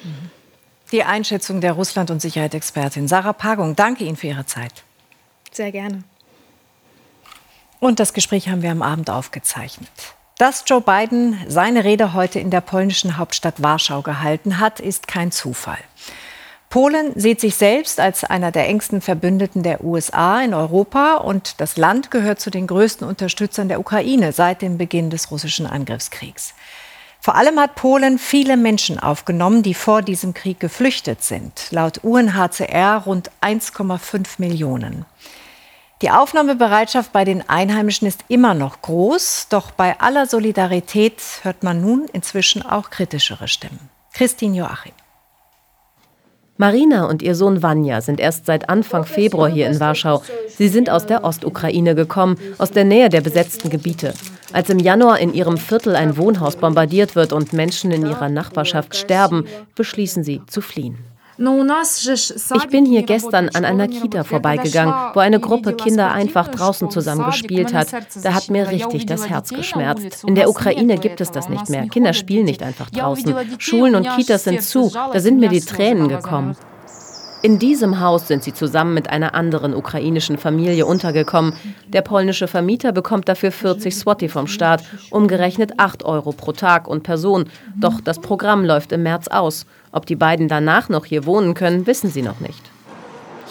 Die 0.91 1.03
Einschätzung 1.03 1.61
der 1.61 1.73
Russland- 1.73 2.11
und 2.11 2.23
Sicherheitsexpertin 2.23 3.09
Sarah 3.09 3.35
Pagung. 3.35 3.77
Danke 3.77 4.05
Ihnen 4.05 4.17
für 4.17 4.29
Ihre 4.29 4.47
Zeit. 4.47 4.86
Sehr 5.57 5.73
gerne. 5.73 6.05
Und 7.81 7.99
das 7.99 8.13
Gespräch 8.13 8.51
haben 8.51 8.61
wir 8.61 8.71
am 8.71 8.83
Abend 8.83 9.09
aufgezeichnet. 9.09 9.89
Dass 10.37 10.65
Joe 10.67 10.83
Biden 10.83 11.39
seine 11.49 11.83
Rede 11.85 12.13
heute 12.13 12.39
in 12.41 12.51
der 12.51 12.61
polnischen 12.61 13.17
Hauptstadt 13.17 13.63
Warschau 13.63 14.03
gehalten 14.03 14.61
hat, 14.61 14.81
ist 14.81 15.09
kein 15.09 15.33
Zufall. 15.33 15.79
Polen 16.69 17.19
sieht 17.19 17.41
sich 17.41 17.55
selbst 17.55 18.01
als 18.01 18.23
einer 18.23 18.53
der 18.53 18.69
engsten 18.69 19.01
Verbündeten 19.01 19.63
der 19.63 19.83
USA 19.83 20.43
in 20.43 20.53
Europa 20.53 21.15
und 21.15 21.59
das 21.59 21.79
Land 21.79 22.11
gehört 22.11 22.39
zu 22.39 22.51
den 22.51 22.67
größten 22.67 23.09
Unterstützern 23.09 23.69
der 23.69 23.81
Ukraine 23.81 24.33
seit 24.33 24.61
dem 24.61 24.77
Beginn 24.77 25.09
des 25.09 25.31
russischen 25.31 25.67
Angriffskriegs. 25.67 26.53
Vor 27.19 27.35
allem 27.35 27.59
hat 27.59 27.77
Polen 27.77 28.19
viele 28.19 28.59
Menschen 28.59 28.99
aufgenommen, 28.99 29.63
die 29.63 29.75
vor 29.75 30.03
diesem 30.03 30.35
Krieg 30.35 30.61
geflüchtet 30.61 31.25
sind. 31.25 31.69
Laut 31.71 32.05
UNHCR 32.05 33.05
rund 33.07 33.31
1,5 33.41 34.27
Millionen. 34.37 35.07
Die 36.03 36.11
Aufnahmebereitschaft 36.11 37.11
bei 37.13 37.25
den 37.25 37.49
Einheimischen 37.49 38.07
ist 38.07 38.21
immer 38.29 38.53
noch 38.53 38.83
groß, 38.83 39.47
doch 39.49 39.71
bei 39.71 39.99
aller 39.99 40.27
Solidarität 40.27 41.23
hört 41.43 41.63
man 41.63 41.81
nun 41.81 42.07
inzwischen 42.13 42.61
auch 42.61 42.91
kritischere 42.91 43.49
Stimmen. 43.49 43.89
Christine 44.13 44.59
Joachim. 44.59 44.93
Marina 46.59 47.07
und 47.07 47.23
ihr 47.23 47.35
Sohn 47.35 47.63
Vanya 47.63 48.03
sind 48.03 48.21
erst 48.21 48.45
seit 48.45 48.69
Anfang 48.69 49.05
Februar 49.05 49.49
hier 49.49 49.69
in 49.69 49.81
Warschau. 49.81 50.23
Sie 50.49 50.69
sind 50.69 50.91
aus 50.91 51.07
der 51.07 51.25
Ostukraine 51.25 51.95
gekommen, 51.95 52.37
aus 52.59 52.71
der 52.71 52.85
Nähe 52.85 53.09
der 53.09 53.23
besetzten 53.23 53.71
Gebiete. 53.71 54.13
Als 54.53 54.69
im 54.69 54.79
Januar 54.79 55.19
in 55.19 55.33
ihrem 55.33 55.59
Viertel 55.59 55.97
ein 55.97 56.17
Wohnhaus 56.19 56.57
bombardiert 56.57 57.15
wird 57.15 57.33
und 57.33 57.53
Menschen 57.55 57.91
in 57.91 58.07
ihrer 58.07 58.29
Nachbarschaft 58.29 58.97
sterben, 58.97 59.47
beschließen 59.75 60.25
sie 60.25 60.43
zu 60.47 60.61
fliehen. 60.61 60.99
Ich 61.39 62.69
bin 62.69 62.87
hier 62.87 63.03
gestern 63.03 63.49
an 63.51 63.65
einer 63.65 63.89
Kita 63.89 64.25
vorbeigegangen, 64.25 64.95
wo 65.15 65.21
eine 65.21 65.41
Gruppe 65.41 65.75
Kinder 65.75 66.13
einfach 66.13 66.49
draußen 66.49 66.91
zusammen 66.91 67.27
gespielt 67.27 67.75
hat. 67.75 67.89
Da 68.23 68.35
hat 68.35 68.49
mir 68.51 68.71
richtig 68.71 69.07
das 69.07 69.29
Herz 69.29 69.51
geschmerzt. 69.51 70.25
In 70.25 70.35
der 70.35 70.49
Ukraine 70.49 70.99
gibt 70.99 71.21
es 71.21 71.31
das 71.31 71.49
nicht 71.49 71.69
mehr. 71.69 71.89
Kinder 71.89 72.13
spielen 72.13 72.47
nicht 72.47 72.63
einfach 72.63 72.91
draußen. 72.91 73.35
Schulen 73.59 73.95
und 73.95 74.09
Kitas 74.17 74.45
sind 74.45 74.63
zu. 74.63 74.91
Da 75.13 75.21
sind 75.21 75.39
mir 75.39 75.49
die 75.49 75.61
Tränen 75.61 76.09
gekommen. 76.09 76.57
In 77.47 77.61
diesem 77.61 78.01
Haus 78.01 78.27
sind 78.27 78.43
sie 78.43 78.53
zusammen 78.53 78.93
mit 78.93 79.09
einer 79.09 79.37
anderen 79.37 79.73
ukrainischen 79.73 80.37
Familie 80.37 80.85
untergekommen. 80.85 81.53
Der 81.87 82.03
polnische 82.03 82.49
Vermieter 82.49 82.91
bekommt 82.91 83.29
dafür 83.29 83.53
40 83.53 83.95
Swati 83.95 84.29
vom 84.29 84.49
Staat, 84.49 84.83
umgerechnet 85.11 85.75
8 85.77 86.05
Euro 86.05 86.33
pro 86.33 86.51
Tag 86.51 86.89
und 86.89 87.05
Person. 87.05 87.45
Doch 87.77 88.01
das 88.01 88.19
Programm 88.19 88.65
läuft 88.65 88.91
im 88.91 89.05
März 89.05 89.29
aus. 89.29 89.65
Ob 89.93 90.07
die 90.07 90.17
beiden 90.17 90.49
danach 90.49 90.89
noch 90.89 91.05
hier 91.05 91.25
wohnen 91.25 91.55
können, 91.55 91.87
wissen 91.87 92.11
sie 92.11 92.23
noch 92.23 92.41
nicht. 92.41 92.65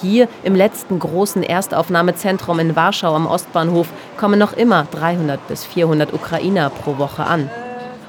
Hier 0.02 0.28
im 0.44 0.56
letzten 0.56 1.00
großen 1.00 1.42
Erstaufnahmezentrum 1.42 2.60
in 2.60 2.76
Warschau 2.76 3.16
am 3.16 3.26
Ostbahnhof 3.26 3.88
kommen 4.18 4.38
noch 4.38 4.52
immer 4.52 4.86
300 4.92 5.48
bis 5.48 5.64
400 5.64 6.12
Ukrainer 6.12 6.70
pro 6.70 6.98
Woche 6.98 7.24
an. 7.24 7.50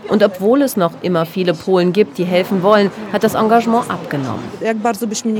Und 0.08 0.22
obwohl 0.22 0.62
es 0.62 0.76
noch 0.76 0.92
immer 1.02 1.26
viele 1.26 1.54
Polen 1.54 1.92
gibt, 1.92 2.18
die 2.18 2.24
helfen 2.24 2.62
wollen, 2.62 2.90
hat 3.12 3.24
das 3.24 3.34
Engagement 3.34 3.90
abgenommen. 3.90 4.42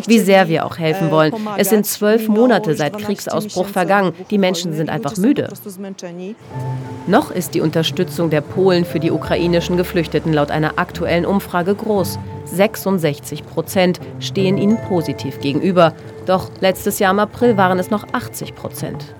Wie 0.07 0.19
sehr 0.19 0.49
wir 0.49 0.67
auch 0.67 0.79
helfen 0.79 1.11
wollen. 1.11 1.33
Es 1.57 1.71
sind 1.71 1.87
zwölf 1.87 2.29
Monate 2.29 2.75
seit 2.75 2.99
Kriegsausbruch 2.99 3.67
vergangen. 3.67 4.13
Die 4.31 4.39
Menschen 4.39 4.73
sind 4.73 4.91
einfach 4.91 5.17
müde. 5.17 5.49
Noch 7.07 7.31
ist 7.31 7.55
die 7.55 7.61
Unterstützung 7.61 8.31
der 8.31 8.41
Polen 8.41 8.85
für 8.85 8.99
die 8.99 9.11
ukrainischen 9.11 9.77
Geflüchteten 9.77 10.33
laut 10.33 10.51
einer 10.51 10.79
aktuellen 10.79 11.25
Umfrage 11.25 11.75
groß. 11.75 12.19
66 12.47 13.47
Prozent 13.47 14.01
stehen 14.21 14.59
ihnen 14.59 14.79
positiv 14.89 15.41
gegenüber. 15.41 15.95
Doch 16.27 16.51
letztes 16.61 16.99
Jahr 16.99 17.13
im 17.13 17.19
April 17.19 17.57
waren 17.57 17.79
es 17.79 17.91
noch 17.91 18.07
80 18.13 18.55
Prozent. 18.55 19.15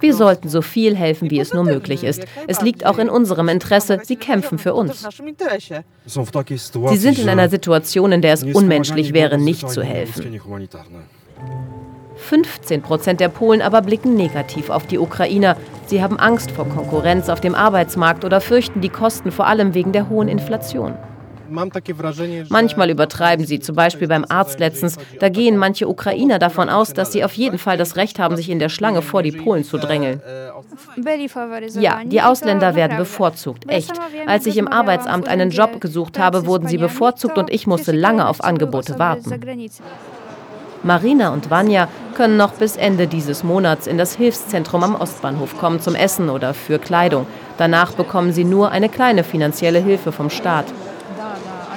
Wir 0.00 0.14
sollten 0.14 0.48
so 0.48 0.62
viel 0.62 0.96
helfen, 0.96 1.30
wie 1.30 1.40
es 1.40 1.52
nur 1.52 1.64
möglich 1.64 2.04
ist. 2.04 2.24
Es 2.46 2.60
liegt 2.60 2.86
auch 2.86 2.98
in 2.98 3.08
unserem 3.08 3.48
Interesse. 3.48 4.00
Sie 4.02 4.16
kämpfen 4.16 4.58
für 4.58 4.74
uns. 4.74 5.06
Sie 6.06 6.96
sind 6.96 7.18
in 7.18 7.28
einer 7.28 7.48
Situation, 7.48 8.12
in 8.12 8.22
der 8.22 8.32
es 8.32 8.42
unmenschlich 8.42 9.12
wäre, 9.12 9.38
nicht 9.38 9.68
zu 9.68 9.82
helfen. 9.82 10.40
15 12.16 12.82
Prozent 12.82 13.20
der 13.20 13.28
Polen 13.28 13.62
aber 13.62 13.82
blicken 13.82 14.14
negativ 14.14 14.70
auf 14.70 14.86
die 14.86 14.98
Ukrainer. 14.98 15.56
Sie 15.86 16.02
haben 16.02 16.18
Angst 16.18 16.50
vor 16.50 16.66
Konkurrenz 16.68 17.28
auf 17.28 17.40
dem 17.40 17.54
Arbeitsmarkt 17.54 18.24
oder 18.24 18.40
fürchten 18.40 18.80
die 18.80 18.88
Kosten 18.88 19.30
vor 19.30 19.46
allem 19.46 19.74
wegen 19.74 19.92
der 19.92 20.08
hohen 20.08 20.28
Inflation. 20.28 20.94
Manchmal 22.48 22.90
übertreiben 22.90 23.46
sie, 23.46 23.60
zum 23.60 23.76
Beispiel 23.76 24.08
beim 24.08 24.24
Arzt 24.28 24.58
letztens. 24.58 24.96
Da 25.20 25.28
gehen 25.28 25.56
manche 25.56 25.88
Ukrainer 25.88 26.38
davon 26.38 26.68
aus, 26.68 26.92
dass 26.92 27.12
sie 27.12 27.24
auf 27.24 27.32
jeden 27.34 27.58
Fall 27.58 27.76
das 27.76 27.96
Recht 27.96 28.18
haben, 28.18 28.36
sich 28.36 28.50
in 28.50 28.58
der 28.58 28.68
Schlange 28.68 29.02
vor 29.02 29.22
die 29.22 29.32
Polen 29.32 29.64
zu 29.64 29.78
drängeln. 29.78 30.20
Ja, 31.78 32.00
die 32.04 32.22
Ausländer 32.22 32.74
werden 32.74 32.96
bevorzugt, 32.96 33.68
echt. 33.68 33.92
Als 34.26 34.46
ich 34.46 34.56
im 34.56 34.68
Arbeitsamt 34.68 35.28
einen 35.28 35.50
Job 35.50 35.80
gesucht 35.80 36.18
habe, 36.18 36.46
wurden 36.46 36.68
sie 36.68 36.78
bevorzugt 36.78 37.38
und 37.38 37.52
ich 37.52 37.66
musste 37.66 37.92
lange 37.92 38.28
auf 38.28 38.42
Angebote 38.42 38.98
warten. 38.98 39.32
Marina 40.82 41.32
und 41.32 41.50
Vanya 41.50 41.88
können 42.14 42.36
noch 42.36 42.52
bis 42.52 42.76
Ende 42.76 43.08
dieses 43.08 43.42
Monats 43.42 43.86
in 43.86 43.98
das 43.98 44.14
Hilfszentrum 44.14 44.84
am 44.84 44.94
Ostbahnhof 44.94 45.58
kommen 45.58 45.80
zum 45.80 45.94
Essen 45.94 46.30
oder 46.30 46.54
für 46.54 46.78
Kleidung. 46.78 47.26
Danach 47.58 47.92
bekommen 47.92 48.32
sie 48.32 48.44
nur 48.44 48.70
eine 48.70 48.88
kleine 48.88 49.24
finanzielle 49.24 49.80
Hilfe 49.80 50.12
vom 50.12 50.30
Staat. 50.30 50.66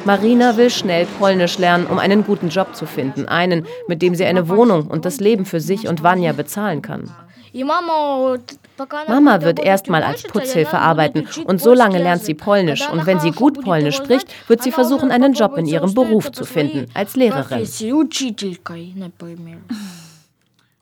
Marina 0.05 0.57
will 0.57 0.69
schnell 0.69 1.05
Polnisch 1.19 1.57
lernen, 1.57 1.87
um 1.87 1.99
einen 1.99 2.23
guten 2.23 2.49
Job 2.49 2.75
zu 2.75 2.85
finden. 2.85 3.27
Einen, 3.27 3.65
mit 3.87 4.01
dem 4.01 4.15
sie 4.15 4.25
eine 4.25 4.47
Wohnung 4.49 4.87
und 4.87 5.05
das 5.05 5.19
Leben 5.19 5.45
für 5.45 5.59
sich 5.59 5.87
und 5.87 6.03
Vanya 6.03 6.31
bezahlen 6.33 6.81
kann. 6.81 7.11
Mama 7.53 9.41
wird 9.41 9.59
erstmal 9.59 10.03
als 10.03 10.23
Putzhilfe 10.23 10.77
arbeiten 10.77 11.27
und 11.45 11.61
so 11.61 11.73
lange 11.73 11.97
lernt 11.97 12.23
sie 12.23 12.33
Polnisch. 12.33 12.87
Und 12.89 13.05
wenn 13.05 13.19
sie 13.19 13.31
gut 13.31 13.61
Polnisch 13.61 13.97
spricht, 13.97 14.27
wird 14.47 14.63
sie 14.63 14.71
versuchen, 14.71 15.11
einen 15.11 15.33
Job 15.33 15.57
in 15.57 15.65
ihrem 15.65 15.93
Beruf 15.93 16.31
zu 16.31 16.45
finden, 16.45 16.85
als 16.93 17.15
Lehrerin. 17.15 17.67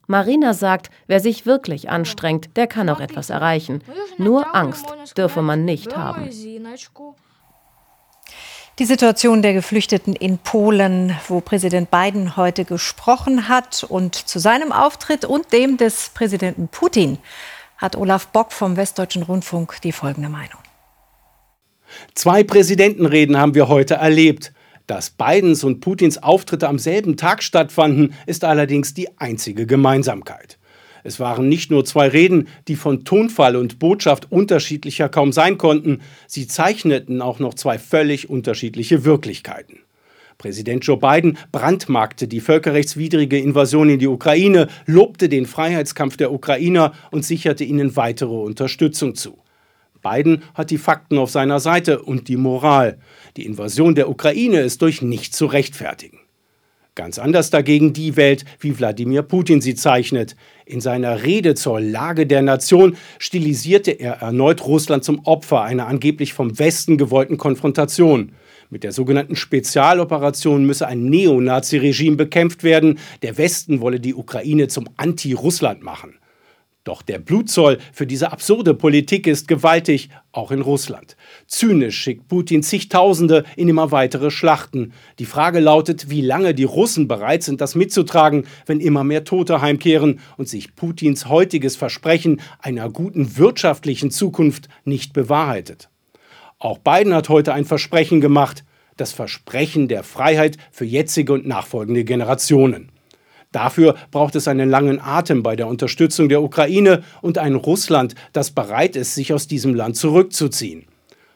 Marina 0.09 0.53
sagt, 0.53 0.89
wer 1.07 1.19
sich 1.19 1.45
wirklich 1.45 1.89
anstrengt, 1.89 2.55
der 2.55 2.67
kann 2.67 2.89
auch 2.89 3.01
etwas 3.01 3.29
erreichen. 3.29 3.81
Nur 4.17 4.55
Angst 4.55 4.85
dürfe 5.17 5.41
man 5.41 5.65
nicht 5.65 5.97
haben. 5.97 6.29
Die 8.79 8.85
Situation 8.85 9.41
der 9.41 9.53
Geflüchteten 9.53 10.15
in 10.15 10.37
Polen, 10.37 11.15
wo 11.27 11.41
Präsident 11.41 11.89
Biden 11.89 12.37
heute 12.37 12.63
gesprochen 12.63 13.49
hat 13.49 13.83
und 13.83 14.13
zu 14.13 14.37
seinem 14.37 14.71
Auftritt 14.71 15.25
und 15.25 15.51
dem 15.51 15.77
des 15.77 16.11
Präsidenten 16.13 16.67
Putin 16.67 17.17
hat 17.77 17.95
Olaf 17.95 18.27
Bock 18.27 18.51
vom 18.51 18.77
Westdeutschen 18.77 19.23
Rundfunk 19.23 19.81
die 19.81 19.91
folgende 19.91 20.29
Meinung. 20.29 20.59
Zwei 22.13 22.43
Präsidentenreden 22.43 23.37
haben 23.37 23.55
wir 23.55 23.67
heute 23.67 23.95
erlebt. 23.95 24.53
Dass 24.85 25.09
Bidens 25.09 25.63
und 25.63 25.81
Putins 25.81 26.21
Auftritte 26.21 26.67
am 26.67 26.77
selben 26.77 27.17
Tag 27.17 27.41
stattfanden, 27.41 28.13
ist 28.27 28.43
allerdings 28.43 28.93
die 28.93 29.17
einzige 29.17 29.65
Gemeinsamkeit. 29.65 30.56
Es 31.03 31.19
waren 31.19 31.49
nicht 31.49 31.71
nur 31.71 31.85
zwei 31.85 32.07
Reden, 32.07 32.47
die 32.67 32.75
von 32.75 33.03
Tonfall 33.03 33.55
und 33.55 33.79
Botschaft 33.79 34.31
unterschiedlicher 34.31 35.09
kaum 35.09 35.31
sein 35.31 35.57
konnten, 35.57 36.01
sie 36.27 36.47
zeichneten 36.47 37.21
auch 37.21 37.39
noch 37.39 37.53
zwei 37.53 37.77
völlig 37.77 38.29
unterschiedliche 38.29 39.05
Wirklichkeiten. 39.05 39.79
Präsident 40.37 40.85
Joe 40.85 40.97
Biden 40.97 41.37
brandmarkte 41.51 42.27
die 42.27 42.41
völkerrechtswidrige 42.41 43.39
Invasion 43.39 43.89
in 43.89 43.99
die 43.99 44.07
Ukraine, 44.07 44.67
lobte 44.85 45.29
den 45.29 45.47
Freiheitskampf 45.47 46.17
der 46.17 46.31
Ukrainer 46.31 46.93
und 47.11 47.25
sicherte 47.25 47.63
ihnen 47.63 47.95
weitere 47.95 48.35
Unterstützung 48.35 49.15
zu. 49.15 49.39
Biden 50.03 50.43
hat 50.53 50.69
die 50.69 50.77
Fakten 50.77 51.17
auf 51.17 51.31
seiner 51.31 51.59
Seite 51.59 52.01
und 52.01 52.27
die 52.27 52.37
Moral. 52.37 52.99
Die 53.35 53.45
Invasion 53.45 53.95
der 53.95 54.09
Ukraine 54.09 54.61
ist 54.61 54.81
durch 54.81 55.01
nichts 55.01 55.37
zu 55.37 55.47
rechtfertigen. 55.47 56.19
Ganz 56.97 57.19
anders 57.19 57.51
dagegen 57.51 57.93
die 57.93 58.17
Welt, 58.17 58.43
wie 58.59 58.75
Wladimir 58.79 59.21
Putin 59.21 59.61
sie 59.61 59.75
zeichnet. 59.75 60.35
In 60.65 60.81
seiner 60.81 61.21
Rede 61.21 61.53
zur 61.53 61.79
Lage 61.79 62.25
der 62.25 62.41
Nation 62.41 62.97
stilisierte 63.19 63.91
er 63.91 64.13
erneut 64.13 64.65
Russland 64.65 65.03
zum 65.03 65.19
Opfer 65.19 65.61
einer 65.61 65.85
angeblich 65.85 66.33
vom 66.33 66.57
Westen 66.57 66.97
gewollten 66.97 67.37
Konfrontation. 67.37 68.31
Mit 68.71 68.83
der 68.83 68.93
sogenannten 68.93 69.35
Spezialoperation 69.35 70.65
müsse 70.65 70.87
ein 70.87 71.05
Neonazi-Regime 71.05 72.15
bekämpft 72.15 72.63
werden. 72.63 72.97
Der 73.21 73.37
Westen 73.37 73.79
wolle 73.79 73.99
die 73.99 74.15
Ukraine 74.15 74.67
zum 74.67 74.89
Anti-Russland 74.97 75.83
machen. 75.83 76.15
Doch 76.87 77.01
der 77.01 77.19
Blutzoll 77.19 77.79
für 77.91 78.07
diese 78.07 78.31
absurde 78.31 78.73
Politik 78.73 79.27
ist 79.27 79.49
gewaltig, 79.49 80.07
auch 80.31 80.51
in 80.51 80.61
Russland. 80.61 81.17
Zynisch 81.45 81.97
schickt 81.97 82.29
Putin 82.29 82.63
zigtausende 82.63 83.43
in 83.57 83.67
immer 83.67 83.91
weitere 83.91 84.31
Schlachten. 84.31 84.93
Die 85.19 85.25
Frage 85.25 85.59
lautet, 85.59 86.09
wie 86.09 86.21
lange 86.21 86.53
die 86.53 86.63
Russen 86.63 87.09
bereit 87.09 87.43
sind, 87.43 87.59
das 87.59 87.75
mitzutragen, 87.75 88.45
wenn 88.67 88.79
immer 88.79 89.03
mehr 89.03 89.25
Tote 89.25 89.59
heimkehren 89.59 90.21
und 90.37 90.47
sich 90.47 90.77
Putins 90.77 91.27
heutiges 91.27 91.75
Versprechen 91.75 92.39
einer 92.59 92.89
guten 92.89 93.35
wirtschaftlichen 93.35 94.09
Zukunft 94.09 94.69
nicht 94.85 95.11
bewahrheitet. 95.11 95.89
Auch 96.57 96.77
Biden 96.77 97.13
hat 97.13 97.27
heute 97.27 97.53
ein 97.53 97.65
Versprechen 97.65 98.21
gemacht, 98.21 98.63
das 98.95 99.11
Versprechen 99.11 99.89
der 99.89 100.03
Freiheit 100.03 100.55
für 100.71 100.85
jetzige 100.85 101.33
und 101.33 101.45
nachfolgende 101.45 102.05
Generationen. 102.05 102.93
Dafür 103.51 103.95
braucht 104.11 104.35
es 104.35 104.47
einen 104.47 104.69
langen 104.69 104.99
Atem 104.99 105.41
bei 105.43 105.55
der 105.55 105.67
Unterstützung 105.67 106.29
der 106.29 106.41
Ukraine 106.41 107.03
und 107.21 107.37
ein 107.37 107.55
Russland, 107.55 108.15
das 108.33 108.51
bereit 108.51 108.95
ist, 108.95 109.15
sich 109.15 109.33
aus 109.33 109.47
diesem 109.47 109.73
Land 109.73 109.95
zurückzuziehen. 109.95 110.87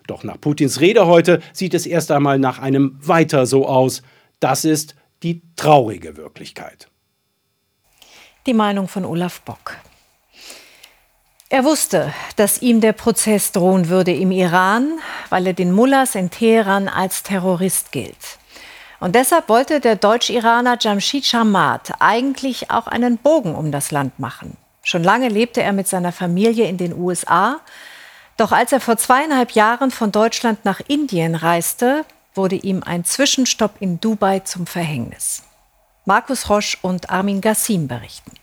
Doch 0.08 0.24
nach 0.24 0.40
Putins 0.40 0.82
Rede 0.82 1.08
heute 1.08 1.42
sieht 1.54 1.74
es 1.74 1.86
erst 1.86 2.12
einmal 2.12 2.38
nach 2.40 2.60
einem 2.60 2.98
Weiter 3.00 3.46
so 3.46 3.68
aus. 3.68 4.02
Das 4.40 4.66
ist 4.66 4.96
die 5.24 5.42
traurige 5.56 6.18
Wirklichkeit. 6.18 6.90
Die 8.46 8.54
Meinung 8.54 8.88
von 8.88 9.06
Olaf 9.06 9.42
Bock. 9.42 9.78
Er 11.50 11.64
wusste, 11.64 12.14
dass 12.38 12.62
ihm 12.62 12.82
der 12.82 12.94
Prozess 12.94 13.52
drohen 13.52 13.90
würde 13.90 14.14
im 14.14 14.32
Iran, 14.32 15.00
weil 15.30 15.48
er 15.48 15.54
den 15.54 15.72
Mullahs 15.72 16.16
in 16.16 16.30
Teheran 16.30 16.88
als 16.88 17.24
Terrorist 17.24 17.92
gilt. 17.92 18.40
Und 19.02 19.16
deshalb 19.16 19.50
wollte 19.50 19.80
der 19.80 19.96
Deutsch-Iraner 19.96 20.78
Jamshid 20.80 21.26
Shamat 21.26 21.94
eigentlich 22.00 22.70
auch 22.70 22.86
einen 22.86 23.18
Bogen 23.18 23.56
um 23.56 23.72
das 23.72 23.90
Land 23.90 24.20
machen. 24.20 24.58
Schon 24.84 25.04
lange 25.04 25.28
lebte 25.28 25.64
er 25.64 25.74
mit 25.74 25.88
seiner 25.88 26.12
Familie 26.12 26.68
in 26.68 26.78
den 26.78 26.96
USA. 26.96 27.60
Doch 28.38 28.52
als 28.52 28.72
er 28.72 28.80
vor 28.80 28.98
zweieinhalb 28.98 29.52
Jahren 29.52 29.90
von 29.90 30.12
Deutschland 30.12 30.66
nach 30.66 30.82
Indien 30.88 31.34
reiste, 31.34 32.06
wurde 32.36 32.56
ihm 32.56 32.84
ein 32.84 33.04
Zwischenstopp 33.04 33.74
in 33.80 34.00
Dubai 34.00 34.42
zum 34.42 34.68
Verhängnis. 34.68 35.44
Markus 36.06 36.48
Rosch 36.48 36.78
und 36.84 37.10
Armin 37.10 37.42
Gassim 37.42 37.88
berichten. 37.88 38.34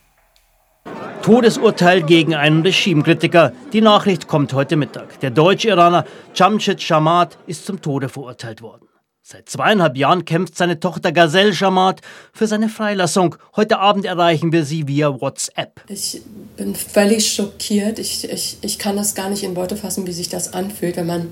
Todesurteil 1.21 2.03
gegen 2.03 2.35
einen 2.35 2.63
Regimekritiker. 2.63 3.53
Die 3.71 3.81
Nachricht 3.81 4.27
kommt 4.27 4.51
heute 4.51 4.75
Mittag. 4.75 5.21
Der 5.21 5.31
Deutsch-Iraner 5.31 6.03
Jamshid 6.35 6.81
Shamat 6.81 7.37
ist 7.47 7.65
zum 7.65 7.81
Tode 7.81 8.09
verurteilt 8.09 8.61
worden. 8.61 8.88
Seit 9.21 9.49
zweieinhalb 9.49 9.95
Jahren 9.97 10.25
kämpft 10.25 10.57
seine 10.57 10.79
Tochter 10.79 11.11
Gazelle 11.11 11.53
Shamat 11.53 12.01
für 12.33 12.47
seine 12.47 12.69
Freilassung. 12.69 13.35
Heute 13.55 13.79
Abend 13.79 14.05
erreichen 14.05 14.51
wir 14.51 14.65
sie 14.65 14.87
via 14.87 15.21
WhatsApp. 15.21 15.81
Ich 15.87 16.21
bin 16.55 16.73
völlig 16.73 17.31
schockiert. 17.31 17.99
Ich, 17.99 18.27
ich, 18.29 18.57
ich 18.61 18.79
kann 18.79 18.95
das 18.95 19.15
gar 19.15 19.29
nicht 19.29 19.43
in 19.43 19.55
Worte 19.55 19.75
fassen, 19.75 20.07
wie 20.07 20.13
sich 20.13 20.29
das 20.29 20.53
anfühlt, 20.53 20.97
wenn 20.97 21.07
man 21.07 21.27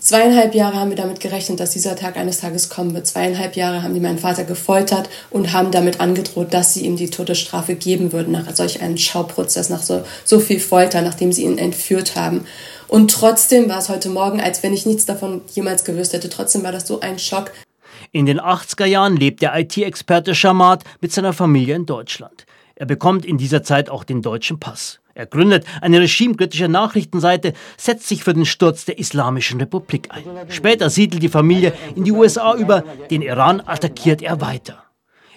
Zweieinhalb 0.00 0.54
Jahre 0.54 0.76
haben 0.76 0.90
wir 0.90 0.96
damit 0.96 1.18
gerechnet, 1.18 1.58
dass 1.58 1.72
dieser 1.72 1.96
Tag 1.96 2.16
eines 2.16 2.40
Tages 2.40 2.68
kommen 2.68 2.94
wird. 2.94 3.08
Zweieinhalb 3.08 3.56
Jahre 3.56 3.82
haben 3.82 3.94
die 3.94 4.00
meinen 4.00 4.18
Vater 4.18 4.44
gefoltert 4.44 5.10
und 5.28 5.52
haben 5.52 5.72
damit 5.72 6.00
angedroht, 6.00 6.54
dass 6.54 6.72
sie 6.72 6.86
ihm 6.86 6.96
die 6.96 7.10
Todesstrafe 7.10 7.74
geben 7.74 8.12
würden 8.12 8.32
nach 8.32 8.54
solch 8.54 8.80
einem 8.80 8.96
Schauprozess, 8.96 9.70
nach 9.70 9.82
so, 9.82 10.04
so 10.24 10.38
viel 10.38 10.60
Folter, 10.60 11.02
nachdem 11.02 11.32
sie 11.32 11.42
ihn 11.42 11.58
entführt 11.58 12.14
haben. 12.14 12.46
Und 12.88 13.12
trotzdem 13.12 13.68
war 13.68 13.78
es 13.78 13.88
heute 13.88 14.08
Morgen, 14.08 14.40
als 14.40 14.62
wenn 14.62 14.72
ich 14.72 14.86
nichts 14.86 15.06
davon 15.06 15.42
jemals 15.54 15.84
gewusst 15.84 16.14
hätte. 16.14 16.28
Trotzdem 16.28 16.64
war 16.64 16.72
das 16.72 16.86
so 16.86 17.00
ein 17.00 17.18
Schock. 17.18 17.52
In 18.12 18.26
den 18.26 18.40
80er 18.40 18.86
Jahren 18.86 19.16
lebt 19.16 19.42
der 19.42 19.58
IT-Experte 19.58 20.34
Shamat 20.34 20.84
mit 21.00 21.12
seiner 21.12 21.32
Familie 21.32 21.74
in 21.74 21.86
Deutschland. 21.86 22.46
Er 22.74 22.86
bekommt 22.86 23.26
in 23.26 23.38
dieser 23.38 23.62
Zeit 23.62 23.90
auch 23.90 24.04
den 24.04 24.22
deutschen 24.22 24.58
Pass. 24.58 25.00
Er 25.14 25.26
gründet 25.26 25.66
eine 25.80 26.00
regimekritische 26.00 26.68
Nachrichtenseite, 26.68 27.52
setzt 27.76 28.06
sich 28.06 28.22
für 28.22 28.34
den 28.34 28.46
Sturz 28.46 28.84
der 28.84 28.98
Islamischen 28.98 29.58
Republik 29.58 30.08
ein. 30.10 30.22
Später 30.48 30.90
siedelt 30.90 31.22
die 31.22 31.28
Familie 31.28 31.72
in 31.96 32.04
die 32.04 32.12
USA 32.12 32.54
über, 32.54 32.84
den 33.10 33.22
Iran 33.22 33.60
attackiert 33.60 34.22
er 34.22 34.40
weiter. 34.40 34.84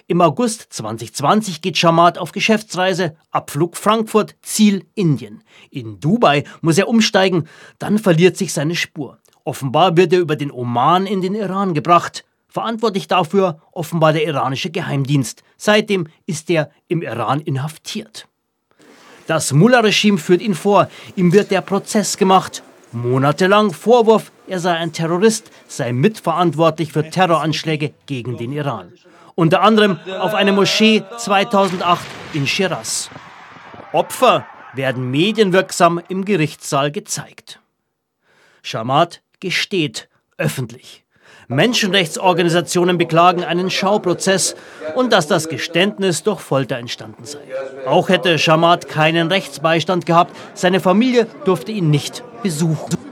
Im 0.08 0.20
August 0.20 0.66
2020 0.70 1.62
geht 1.62 1.78
Shamat 1.78 2.18
auf 2.18 2.32
Geschäftsreise, 2.32 3.16
Abflug 3.30 3.76
Frankfurt, 3.76 4.34
Ziel 4.42 4.84
Indien. 4.94 5.42
In 5.70 6.00
Dubai 6.00 6.44
muss 6.60 6.78
er 6.78 6.88
umsteigen, 6.88 7.48
dann 7.78 7.98
verliert 7.98 8.36
sich 8.36 8.52
seine 8.52 8.74
Spur. 8.74 9.18
Offenbar 9.44 9.96
wird 9.96 10.12
er 10.12 10.20
über 10.20 10.36
den 10.36 10.50
Oman 10.50 11.06
in 11.06 11.20
den 11.20 11.34
Iran 11.34 11.74
gebracht. 11.74 12.24
Verantwortlich 12.48 13.08
dafür 13.08 13.60
offenbar 13.72 14.12
der 14.12 14.26
iranische 14.26 14.70
Geheimdienst. 14.70 15.42
Seitdem 15.56 16.08
ist 16.26 16.50
er 16.50 16.70
im 16.88 17.02
Iran 17.02 17.40
inhaftiert. 17.40 18.28
Das 19.26 19.52
Mullah-Regime 19.52 20.18
führt 20.18 20.42
ihn 20.42 20.54
vor. 20.54 20.88
Ihm 21.16 21.32
wird 21.32 21.50
der 21.50 21.60
Prozess 21.60 22.16
gemacht. 22.16 22.62
Monatelang 22.92 23.72
Vorwurf, 23.72 24.32
er 24.46 24.58
sei 24.58 24.72
ein 24.72 24.92
Terrorist, 24.92 25.50
sei 25.66 25.92
mitverantwortlich 25.92 26.92
für 26.92 27.08
Terroranschläge 27.08 27.94
gegen 28.04 28.36
den 28.36 28.52
Iran. 28.52 28.92
Unter 29.34 29.62
anderem 29.62 29.98
auf 30.20 30.34
eine 30.34 30.52
Moschee 30.52 31.02
2008 31.16 32.04
in 32.34 32.46
Shiraz. 32.46 33.10
Opfer 33.92 34.46
werden 34.74 35.10
medienwirksam 35.10 36.00
im 36.08 36.24
Gerichtssaal 36.24 36.90
gezeigt. 36.90 37.60
Shamat 38.62 39.22
gesteht 39.40 40.08
öffentlich. 40.38 41.04
Menschenrechtsorganisationen 41.48 42.98
beklagen 42.98 43.44
einen 43.44 43.70
Schauprozess 43.70 44.54
und 44.94 45.12
dass 45.12 45.26
das 45.26 45.48
Geständnis 45.48 46.22
durch 46.22 46.40
Folter 46.40 46.78
entstanden 46.78 47.24
sei. 47.24 47.40
Auch 47.86 48.08
hätte 48.08 48.38
Shamat 48.38 48.88
keinen 48.88 49.28
Rechtsbeistand 49.28 50.06
gehabt, 50.06 50.34
seine 50.54 50.80
Familie 50.80 51.26
durfte 51.44 51.72
ihn 51.72 51.90
nicht 51.90 52.22
besuchen. 52.42 53.11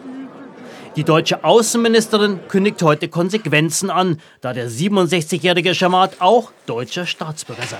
Die 1.01 1.05
deutsche 1.05 1.45
Außenministerin 1.45 2.41
kündigt 2.49 2.83
heute 2.83 3.09
Konsequenzen 3.09 3.89
an, 3.89 4.21
da 4.43 4.53
der 4.53 4.69
67-jährige 4.69 5.75
Shamat 5.75 6.21
auch 6.21 6.53
deutscher 6.67 7.07
Staatsbürger 7.07 7.63
sei. 7.63 7.79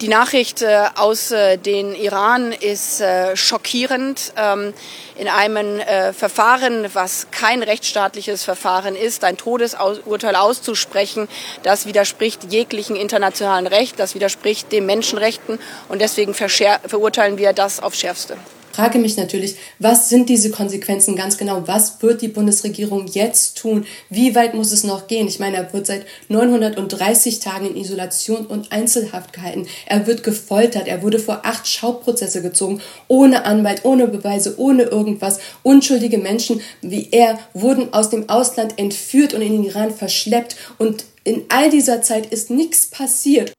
Die 0.00 0.08
Nachricht 0.08 0.60
äh, 0.62 0.86
aus 0.96 1.30
äh, 1.30 1.56
den 1.56 1.94
Iran 1.94 2.50
ist 2.50 3.00
äh, 3.00 3.36
schockierend. 3.36 4.32
Ähm, 4.36 4.74
in 5.18 5.28
einem 5.28 5.80
Verfahren, 6.14 6.88
was 6.94 7.28
kein 7.30 7.62
rechtsstaatliches 7.62 8.42
Verfahren 8.42 8.96
ist, 8.96 9.22
ein 9.22 9.36
Todesurteil 9.36 10.34
auszusprechen, 10.34 11.28
das 11.62 11.86
widerspricht 11.86 12.50
jeglichen 12.50 12.96
internationalen 12.96 13.66
Recht, 13.66 14.00
das 14.00 14.14
widerspricht 14.14 14.72
den 14.72 14.86
Menschenrechten 14.86 15.60
und 15.88 16.00
deswegen 16.00 16.32
verurteilen 16.32 17.36
wir 17.36 17.52
das 17.52 17.80
aufs 17.80 18.00
Schärfste 18.00 18.36
frage 18.72 18.98
mich 18.98 19.16
natürlich, 19.16 19.56
was 19.78 20.08
sind 20.08 20.28
diese 20.28 20.50
Konsequenzen 20.50 21.16
ganz 21.16 21.36
genau? 21.36 21.62
Was 21.66 22.02
wird 22.02 22.22
die 22.22 22.28
Bundesregierung 22.28 23.06
jetzt 23.06 23.58
tun? 23.58 23.86
Wie 24.08 24.34
weit 24.34 24.54
muss 24.54 24.72
es 24.72 24.84
noch 24.84 25.06
gehen? 25.06 25.28
Ich 25.28 25.38
meine, 25.38 25.56
er 25.56 25.72
wird 25.72 25.86
seit 25.86 26.06
930 26.28 27.40
Tagen 27.40 27.66
in 27.66 27.76
Isolation 27.76 28.46
und 28.46 28.72
Einzelhaft 28.72 29.32
gehalten. 29.32 29.66
Er 29.86 30.06
wird 30.06 30.22
gefoltert. 30.22 30.88
Er 30.88 31.02
wurde 31.02 31.18
vor 31.18 31.40
acht 31.44 31.66
Schauprozesse 31.66 32.42
gezogen, 32.42 32.80
ohne 33.08 33.44
Anwalt, 33.44 33.84
ohne 33.84 34.08
Beweise, 34.08 34.54
ohne 34.58 34.84
irgendwas. 34.84 35.40
Unschuldige 35.62 36.18
Menschen 36.18 36.60
wie 36.82 37.08
er 37.10 37.38
wurden 37.54 37.92
aus 37.92 38.10
dem 38.10 38.28
Ausland 38.28 38.78
entführt 38.78 39.34
und 39.34 39.42
in 39.42 39.52
den 39.52 39.64
Iran 39.64 39.90
verschleppt. 39.92 40.56
Und 40.78 41.04
in 41.24 41.44
all 41.48 41.70
dieser 41.70 42.02
Zeit 42.02 42.26
ist 42.26 42.50
nichts 42.50 42.86
passiert. 42.86 43.52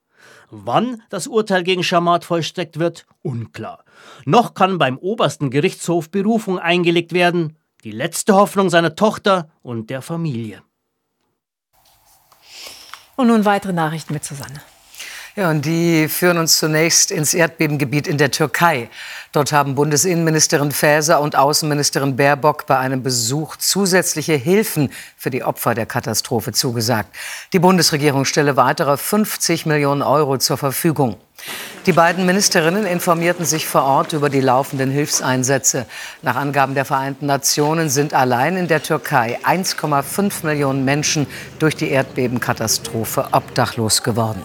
Wann 0.52 1.02
das 1.10 1.28
Urteil 1.28 1.64
gegen 1.64 1.82
Shamat 1.82 2.26
vollstreckt 2.26 2.78
wird, 2.78 3.06
unklar. 3.22 3.86
Noch 4.26 4.54
kann 4.54 4.78
beim 4.78 4.98
obersten 4.98 5.50
Gerichtshof 5.50 6.12
Berufung 6.12 6.60
eingelegt 6.60 7.14
werden, 7.14 7.58
die 7.86 7.92
letzte 7.92 8.36
Hoffnung 8.36 8.70
seiner 8.70 8.96
Tochter 8.96 9.50
und 9.62 9.90
der 9.90 10.02
Familie. 10.02 10.62
Und 13.16 13.28
nun 13.28 13.46
weitere 13.46 13.72
Nachrichten 13.72 14.14
mit 14.14 14.26
Susanne. 14.26 14.62
Ja, 15.38 15.50
und 15.50 15.66
die 15.66 16.10
führen 16.10 16.38
uns 16.38 16.58
zunächst 16.58 17.10
ins 17.10 17.34
Erdbebengebiet 17.34 18.06
in 18.06 18.18
der 18.18 18.32
Türkei. 18.32 18.90
Dort 19.32 19.54
haben 19.54 19.76
Bundesinnenministerin 19.76 20.74
Faeser 20.74 21.22
und 21.22 21.38
Außenministerin 21.38 22.18
Baerbock 22.18 22.66
bei 22.66 22.78
einem 22.78 23.02
Besuch 23.02 23.56
zusätzliche 23.56 24.34
Hilfen 24.34 24.92
für 25.16 25.30
die 25.30 25.46
Opfer 25.46 25.74
der 25.74 25.86
Katastrophe 25.86 26.52
zugesagt. 26.52 27.16
Die 27.54 27.60
Bundesregierung 27.60 28.26
stelle 28.26 28.58
weitere 28.58 28.98
50 28.98 29.66
Millionen 29.66 30.02
Euro 30.02 30.38
zur 30.38 30.58
Verfügung. 30.58 31.16
Die 31.86 31.94
beiden 31.94 32.26
Ministerinnen 32.26 32.86
informierten 32.86 33.46
sich 33.46 33.66
vor 33.66 33.84
Ort 33.84 34.12
über 34.12 34.30
die 34.30 34.42
laufenden 34.42 34.92
Hilfseinsätze. 34.92 35.86
Nach 36.24 36.36
Angaben 36.36 36.76
der 36.76 36.84
Vereinten 36.84 37.26
Nationen 37.26 37.90
sind 37.90 38.14
allein 38.14 38.58
in 38.58 38.68
der 38.68 38.84
Türkei 38.84 39.40
1,5 39.46 40.46
Millionen 40.46 40.84
Menschen 40.84 41.26
durch 41.58 41.78
die 41.78 41.90
Erdbebenkatastrophe 41.90 43.30
obdachlos 43.32 44.04
geworden. 44.04 44.42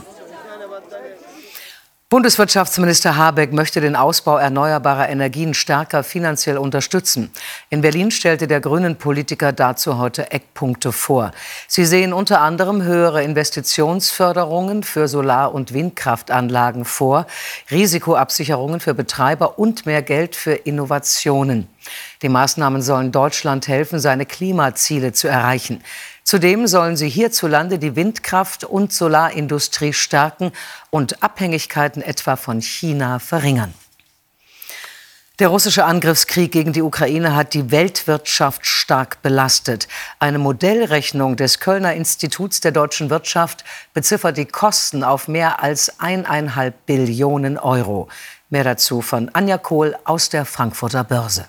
Bundeswirtschaftsminister 2.08 3.16
Habeck 3.16 3.52
möchte 3.52 3.80
den 3.80 3.96
Ausbau 3.96 4.36
erneuerbarer 4.36 5.08
Energien 5.08 5.54
stärker 5.54 6.04
finanziell 6.04 6.56
unterstützen. 6.56 7.32
In 7.68 7.80
Berlin 7.80 8.12
stellte 8.12 8.46
der 8.46 8.60
grünen 8.60 8.94
Politiker 8.94 9.52
dazu 9.52 9.98
heute 9.98 10.30
Eckpunkte 10.30 10.92
vor. 10.92 11.32
Sie 11.66 11.84
sehen 11.84 12.12
unter 12.12 12.42
anderem 12.42 12.84
höhere 12.84 13.24
Investitionsförderungen 13.24 14.84
für 14.84 15.08
Solar- 15.08 15.52
und 15.52 15.74
Windkraftanlagen 15.74 16.84
vor, 16.84 17.26
Risikoabsicherungen 17.72 18.78
für 18.78 18.94
Betreiber 18.94 19.58
und 19.58 19.84
mehr 19.84 20.02
Geld 20.02 20.36
für 20.36 20.54
Innovationen. 20.54 21.66
Die 22.22 22.28
Maßnahmen 22.28 22.82
sollen 22.82 23.10
Deutschland 23.10 23.66
helfen, 23.66 23.98
seine 23.98 24.26
Klimaziele 24.26 25.12
zu 25.12 25.26
erreichen. 25.26 25.82
Zudem 26.26 26.66
sollen 26.66 26.96
sie 26.96 27.08
hierzulande 27.08 27.78
die 27.78 27.94
Windkraft- 27.94 28.64
und 28.64 28.92
Solarindustrie 28.92 29.92
stärken 29.92 30.50
und 30.90 31.22
Abhängigkeiten 31.22 32.02
etwa 32.02 32.34
von 32.34 32.60
China 32.60 33.20
verringern. 33.20 33.72
Der 35.38 35.46
russische 35.46 35.84
Angriffskrieg 35.84 36.50
gegen 36.50 36.72
die 36.72 36.82
Ukraine 36.82 37.36
hat 37.36 37.54
die 37.54 37.70
Weltwirtschaft 37.70 38.66
stark 38.66 39.22
belastet. 39.22 39.86
Eine 40.18 40.40
Modellrechnung 40.40 41.36
des 41.36 41.60
Kölner 41.60 41.94
Instituts 41.94 42.60
der 42.60 42.72
deutschen 42.72 43.08
Wirtschaft 43.08 43.62
beziffert 43.94 44.36
die 44.36 44.46
Kosten 44.46 45.04
auf 45.04 45.28
mehr 45.28 45.62
als 45.62 46.00
eineinhalb 46.00 46.86
Billionen 46.86 47.56
Euro. 47.56 48.08
Mehr 48.50 48.64
dazu 48.64 49.00
von 49.00 49.30
Anja 49.32 49.58
Kohl 49.58 49.96
aus 50.02 50.28
der 50.28 50.44
Frankfurter 50.44 51.04
Börse. 51.04 51.46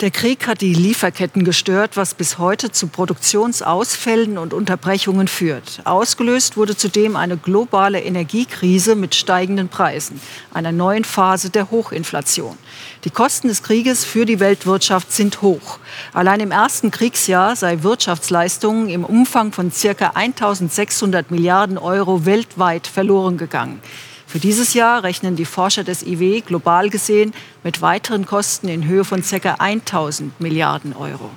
Der 0.00 0.12
Krieg 0.12 0.46
hat 0.46 0.60
die 0.60 0.74
Lieferketten 0.74 1.42
gestört, 1.42 1.96
was 1.96 2.14
bis 2.14 2.38
heute 2.38 2.70
zu 2.70 2.86
Produktionsausfällen 2.86 4.38
und 4.38 4.54
Unterbrechungen 4.54 5.26
führt. 5.26 5.80
Ausgelöst 5.82 6.56
wurde 6.56 6.76
zudem 6.76 7.16
eine 7.16 7.36
globale 7.36 8.00
Energiekrise 8.00 8.94
mit 8.94 9.16
steigenden 9.16 9.68
Preisen, 9.68 10.20
einer 10.54 10.70
neuen 10.70 11.02
Phase 11.02 11.50
der 11.50 11.72
Hochinflation. 11.72 12.56
Die 13.02 13.10
Kosten 13.10 13.48
des 13.48 13.64
Krieges 13.64 14.04
für 14.04 14.24
die 14.24 14.38
Weltwirtschaft 14.38 15.10
sind 15.10 15.42
hoch. 15.42 15.80
Allein 16.12 16.38
im 16.38 16.52
ersten 16.52 16.92
Kriegsjahr 16.92 17.56
sei 17.56 17.82
Wirtschaftsleistungen 17.82 18.90
im 18.90 19.04
Umfang 19.04 19.50
von 19.50 19.72
ca. 19.72 20.12
1600 20.14 21.32
Milliarden 21.32 21.76
Euro 21.76 22.24
weltweit 22.24 22.86
verloren 22.86 23.36
gegangen. 23.36 23.82
Für 24.28 24.38
dieses 24.38 24.74
Jahr 24.74 25.04
rechnen 25.04 25.36
die 25.36 25.46
Forscher 25.46 25.84
des 25.84 26.02
IW 26.02 26.42
global 26.42 26.90
gesehen 26.90 27.32
mit 27.64 27.80
weiteren 27.80 28.26
Kosten 28.26 28.68
in 28.68 28.86
Höhe 28.86 29.06
von 29.06 29.22
ca. 29.22 29.54
1000 29.58 30.38
Milliarden 30.38 30.94
Euro. 30.94 31.30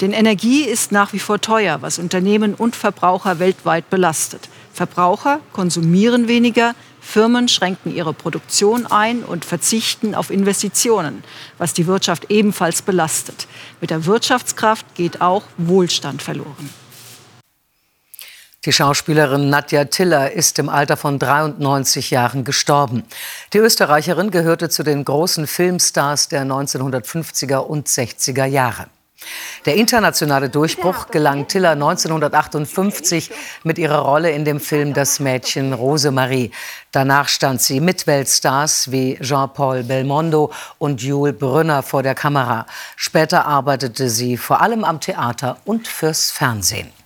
Denn 0.00 0.14
Energie 0.14 0.62
ist 0.62 0.90
nach 0.90 1.12
wie 1.12 1.18
vor 1.18 1.42
teuer, 1.42 1.82
was 1.82 1.98
Unternehmen 1.98 2.54
und 2.54 2.76
Verbraucher 2.76 3.40
weltweit 3.40 3.90
belastet. 3.90 4.48
Verbraucher 4.72 5.40
konsumieren 5.52 6.28
weniger, 6.28 6.74
Firmen 7.02 7.46
schränken 7.46 7.94
ihre 7.94 8.14
Produktion 8.14 8.86
ein 8.86 9.22
und 9.22 9.44
verzichten 9.44 10.14
auf 10.14 10.30
Investitionen, 10.30 11.22
was 11.58 11.74
die 11.74 11.86
Wirtschaft 11.86 12.30
ebenfalls 12.30 12.80
belastet. 12.80 13.48
Mit 13.82 13.90
der 13.90 14.06
Wirtschaftskraft 14.06 14.94
geht 14.94 15.20
auch 15.20 15.42
Wohlstand 15.58 16.22
verloren. 16.22 16.70
Die 18.66 18.72
Schauspielerin 18.72 19.48
Nadja 19.48 19.86
Tiller 19.86 20.32
ist 20.32 20.58
im 20.58 20.68
Alter 20.68 20.98
von 20.98 21.18
93 21.18 22.10
Jahren 22.10 22.44
gestorben. 22.44 23.04
Die 23.54 23.58
Österreicherin 23.58 24.30
gehörte 24.30 24.68
zu 24.68 24.82
den 24.82 25.02
großen 25.02 25.46
Filmstars 25.46 26.28
der 26.28 26.44
1950er 26.44 27.56
und 27.56 27.88
60er 27.88 28.44
Jahre. 28.44 28.88
Der 29.64 29.76
internationale 29.76 30.50
Durchbruch 30.50 31.08
gelang 31.08 31.48
Tiller 31.48 31.70
1958 31.70 33.30
mit 33.64 33.78
ihrer 33.78 34.00
Rolle 34.00 34.30
in 34.30 34.44
dem 34.44 34.60
Film 34.60 34.92
Das 34.92 35.20
Mädchen 35.20 35.72
Rosemarie. 35.72 36.50
Danach 36.92 37.28
stand 37.28 37.62
sie 37.62 37.80
mit 37.80 38.06
Weltstars 38.06 38.90
wie 38.90 39.18
Jean-Paul 39.20 39.84
Belmondo 39.84 40.52
und 40.76 41.00
Jules 41.00 41.38
Brünner 41.38 41.82
vor 41.82 42.02
der 42.02 42.14
Kamera. 42.14 42.66
Später 42.96 43.46
arbeitete 43.46 44.10
sie 44.10 44.36
vor 44.36 44.60
allem 44.60 44.84
am 44.84 45.00
Theater 45.00 45.56
und 45.64 45.88
fürs 45.88 46.30
Fernsehen. 46.30 46.99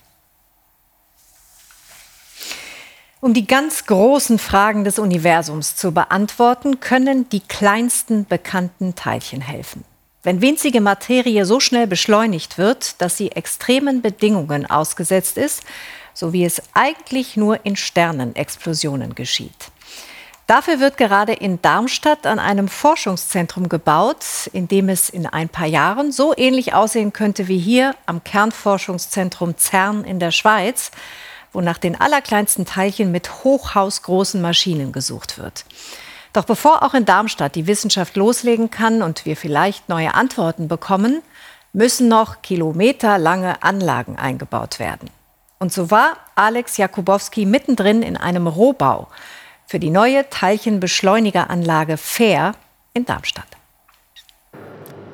Um 3.25 3.33
die 3.33 3.47
ganz 3.47 3.87
großen 3.87 4.37
Fragen 4.37 4.83
des 4.83 4.99
Universums 4.99 5.75
zu 5.75 5.91
beantworten, 5.91 6.79
können 6.79 7.27
die 7.29 7.39
kleinsten 7.39 8.27
bekannten 8.27 8.93
Teilchen 8.93 9.41
helfen. 9.41 9.83
Wenn 10.21 10.41
winzige 10.41 10.79
Materie 10.79 11.43
so 11.45 11.59
schnell 11.59 11.87
beschleunigt 11.87 12.59
wird, 12.59 13.01
dass 13.01 13.17
sie 13.17 13.31
extremen 13.31 14.03
Bedingungen 14.03 14.67
ausgesetzt 14.67 15.39
ist, 15.39 15.63
so 16.13 16.33
wie 16.33 16.45
es 16.45 16.61
eigentlich 16.75 17.35
nur 17.35 17.65
in 17.65 17.75
Sternenexplosionen 17.75 19.15
geschieht. 19.15 19.71
Dafür 20.45 20.79
wird 20.79 20.97
gerade 20.97 21.33
in 21.33 21.59
Darmstadt 21.63 22.27
an 22.27 22.37
einem 22.37 22.67
Forschungszentrum 22.67 23.69
gebaut, 23.69 24.23
in 24.53 24.67
dem 24.67 24.87
es 24.87 25.09
in 25.09 25.25
ein 25.25 25.49
paar 25.49 25.65
Jahren 25.65 26.11
so 26.11 26.35
ähnlich 26.37 26.75
aussehen 26.75 27.11
könnte 27.11 27.47
wie 27.47 27.57
hier 27.57 27.95
am 28.05 28.23
Kernforschungszentrum 28.23 29.57
CERN 29.57 30.03
in 30.03 30.19
der 30.19 30.29
Schweiz, 30.29 30.91
wo 31.55 31.61
nach 31.61 31.77
den 31.77 31.99
allerkleinsten 31.99 32.65
Teilchen 32.65 33.11
mit 33.11 33.43
hochhausgroßen 33.43 34.41
Maschinen 34.41 34.91
gesucht 34.91 35.39
wird. 35.39 35.65
Doch 36.33 36.43
bevor 36.43 36.83
auch 36.83 36.93
in 36.93 37.05
Darmstadt 37.05 37.55
die 37.55 37.65
Wissenschaft 37.65 38.17
loslegen 38.17 38.69
kann 38.69 39.01
und 39.01 39.25
wir 39.25 39.37
vielleicht 39.37 39.87
neue 39.87 40.13
Antworten 40.13 40.67
bekommen, 40.67 41.21
müssen 41.71 42.09
noch 42.09 42.41
kilometerlange 42.41 43.63
Anlagen 43.63 44.17
eingebaut 44.17 44.79
werden. 44.79 45.09
Und 45.57 45.71
so 45.71 45.89
war 45.89 46.17
Alex 46.35 46.75
Jakubowski 46.75 47.45
mittendrin 47.45 48.01
in 48.01 48.17
einem 48.17 48.47
Rohbau 48.47 49.07
für 49.65 49.79
die 49.79 49.89
neue 49.89 50.29
Teilchenbeschleunigeranlage 50.29 51.95
FAIR 51.95 52.51
in 52.93 53.05
Darmstadt. 53.05 53.47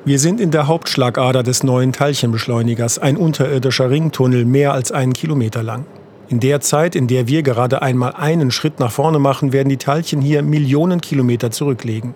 Wir 0.04 0.18
sind 0.18 0.40
in 0.40 0.50
der 0.50 0.66
Hauptschlagader 0.66 1.44
des 1.44 1.62
neuen 1.62 1.92
Teilchenbeschleunigers, 1.92 2.98
ein 2.98 3.16
unterirdischer 3.16 3.88
Ringtunnel 3.88 4.44
mehr 4.44 4.72
als 4.72 4.90
einen 4.90 5.12
Kilometer 5.12 5.62
lang. 5.62 5.86
In 6.32 6.40
der 6.40 6.62
Zeit, 6.62 6.96
in 6.96 7.08
der 7.08 7.28
wir 7.28 7.42
gerade 7.42 7.82
einmal 7.82 8.14
einen 8.14 8.50
Schritt 8.50 8.80
nach 8.80 8.90
vorne 8.90 9.18
machen, 9.18 9.52
werden 9.52 9.68
die 9.68 9.76
Teilchen 9.76 10.22
hier 10.22 10.42
Millionen 10.42 11.02
Kilometer 11.02 11.50
zurücklegen. 11.50 12.14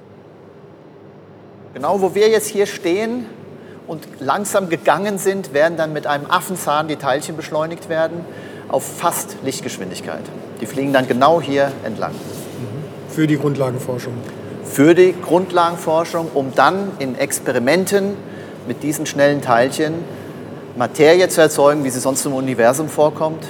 Genau 1.74 2.00
wo 2.00 2.14
wir 2.14 2.30
jetzt 2.30 2.46
hier 2.46 2.64
stehen 2.64 3.26
und 3.86 4.08
langsam 4.18 4.70
gegangen 4.70 5.18
sind, 5.18 5.52
werden 5.52 5.76
dann 5.76 5.92
mit 5.92 6.06
einem 6.06 6.24
Affenzahn 6.30 6.88
die 6.88 6.96
Teilchen 6.96 7.36
beschleunigt 7.36 7.90
werden 7.90 8.24
auf 8.68 8.84
fast 8.86 9.36
Lichtgeschwindigkeit. 9.44 10.24
Die 10.62 10.66
fliegen 10.66 10.94
dann 10.94 11.06
genau 11.06 11.42
hier 11.42 11.70
entlang. 11.84 12.12
Für 13.10 13.26
die 13.26 13.36
Grundlagenforschung. 13.36 14.14
Für 14.64 14.94
die 14.94 15.12
Grundlagenforschung, 15.12 16.30
um 16.32 16.54
dann 16.54 16.92
in 17.00 17.18
Experimenten 17.18 18.14
mit 18.66 18.82
diesen 18.82 19.04
schnellen 19.04 19.42
Teilchen 19.42 19.92
Materie 20.74 21.28
zu 21.28 21.42
erzeugen, 21.42 21.84
wie 21.84 21.90
sie 21.90 22.00
sonst 22.00 22.24
im 22.24 22.32
Universum 22.32 22.88
vorkommt, 22.88 23.44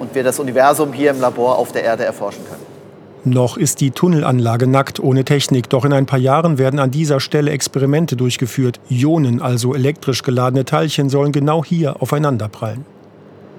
und 0.00 0.14
wir 0.14 0.24
das 0.24 0.38
Universum 0.38 0.92
hier 0.92 1.10
im 1.10 1.20
Labor 1.20 1.58
auf 1.58 1.72
der 1.72 1.84
Erde 1.84 2.04
erforschen 2.04 2.42
können. 2.48 2.70
Noch 3.22 3.58
ist 3.58 3.82
die 3.82 3.90
Tunnelanlage 3.90 4.66
nackt 4.66 4.98
ohne 4.98 5.24
Technik, 5.24 5.68
doch 5.68 5.84
in 5.84 5.92
ein 5.92 6.06
paar 6.06 6.18
Jahren 6.18 6.56
werden 6.56 6.80
an 6.80 6.90
dieser 6.90 7.20
Stelle 7.20 7.50
Experimente 7.50 8.16
durchgeführt. 8.16 8.80
Ionen, 8.88 9.42
also 9.42 9.74
elektrisch 9.74 10.22
geladene 10.22 10.64
Teilchen, 10.64 11.10
sollen 11.10 11.30
genau 11.30 11.62
hier 11.62 12.00
aufeinanderprallen. 12.00 12.86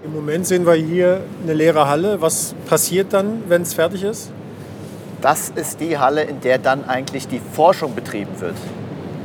Im 0.04 0.14
Moment 0.14 0.48
sehen 0.48 0.66
wir 0.66 0.74
hier 0.74 1.22
eine 1.44 1.54
leere 1.54 1.88
Halle. 1.88 2.22
Was 2.22 2.56
passiert 2.66 3.14
dann, 3.14 3.44
wenn 3.50 3.62
es 3.62 3.76
fertig 3.76 4.04
ist? 4.04 4.32
Das 5.22 5.50
ist 5.50 5.80
die 5.80 6.00
Halle, 6.00 6.24
in 6.24 6.42
der 6.42 6.58
dann 6.58 6.86
eigentlich 6.86 7.28
die 7.28 7.40
Forschung 7.54 7.94
betrieben 7.94 8.40
wird. 8.40 8.56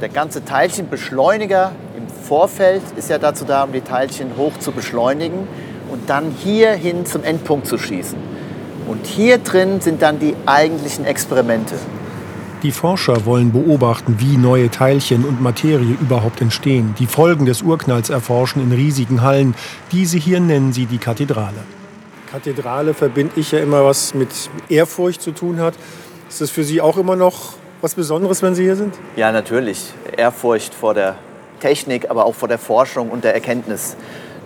Der 0.03 0.11
ganze 0.11 0.45
Teilchenbeschleuniger 0.45 1.73
im 1.97 2.07
Vorfeld 2.09 2.83
ist 2.97 3.09
ja 3.09 3.17
dazu 3.17 3.47
da, 3.47 3.65
um 3.65 3.73
die 3.73 3.81
Teilchen 3.81 4.37
hoch 4.37 4.53
zu 4.59 4.73
beschleunigen 4.73 5.49
und 5.97 6.11
dann 6.11 6.31
hier 6.31 6.73
hin 6.73 7.07
zum 7.07 7.25
Endpunkt 7.25 7.67
zu 7.67 7.79
schießen. 7.79 8.19
Und 8.87 9.07
hier 9.07 9.39
drin 9.39 9.81
sind 9.81 10.03
dann 10.03 10.19
die 10.19 10.35
eigentlichen 10.45 11.07
Experimente. 11.07 11.75
Die 12.63 12.71
Forscher 12.71 13.25
wollen 13.25 13.53
beobachten, 13.53 14.17
wie 14.19 14.37
neue 14.37 14.71
Teilchen 14.71 15.25
und 15.25 15.41
Materie 15.41 15.97
überhaupt 16.01 16.41
entstehen, 16.41 16.95
die 16.99 17.07
Folgen 17.07 17.47
des 17.47 17.63
Urknalls 17.63 18.11
erforschen 18.11 18.63
in 18.63 18.73
riesigen 18.73 19.23
Hallen. 19.23 19.55
Diese 19.91 20.19
hier 20.19 20.41
nennen 20.41 20.73
sie 20.73 20.87
die 20.87 20.99
Kathedrale. 20.99 21.65
Kathedrale 22.31 22.93
verbinde 22.93 23.33
ich 23.37 23.53
ja 23.53 23.61
immer 23.61 23.85
was 23.85 24.15
mit 24.15 24.29
Ehrfurcht 24.69 25.23
zu 25.23 25.33
tun 25.33 25.61
hat. 25.61 25.75
Ist 26.29 26.41
das 26.41 26.51
für 26.51 26.65
Sie 26.65 26.81
auch 26.81 26.99
immer 26.99 27.17
noch 27.17 27.55
was 27.81 27.95
Besonderes, 27.95 28.43
wenn 28.43 28.55
Sie 28.55 28.65
hier 28.65 28.77
sind? 28.77 28.95
Ja, 29.17 29.33
natürlich. 29.33 29.93
Ehrfurcht 30.17 30.75
vor 30.75 30.93
der 30.93 31.17
Technik, 31.61 32.11
aber 32.11 32.27
auch 32.27 32.35
vor 32.35 32.49
der 32.49 32.59
Forschung 32.59 33.11
und 33.11 33.25
der 33.25 33.35
Erkenntnis, 33.35 33.97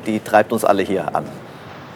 die 0.07 0.21
treibt 0.21 0.53
uns 0.53 0.65
alle 0.65 0.83
hier 0.83 1.15
an. 1.15 1.25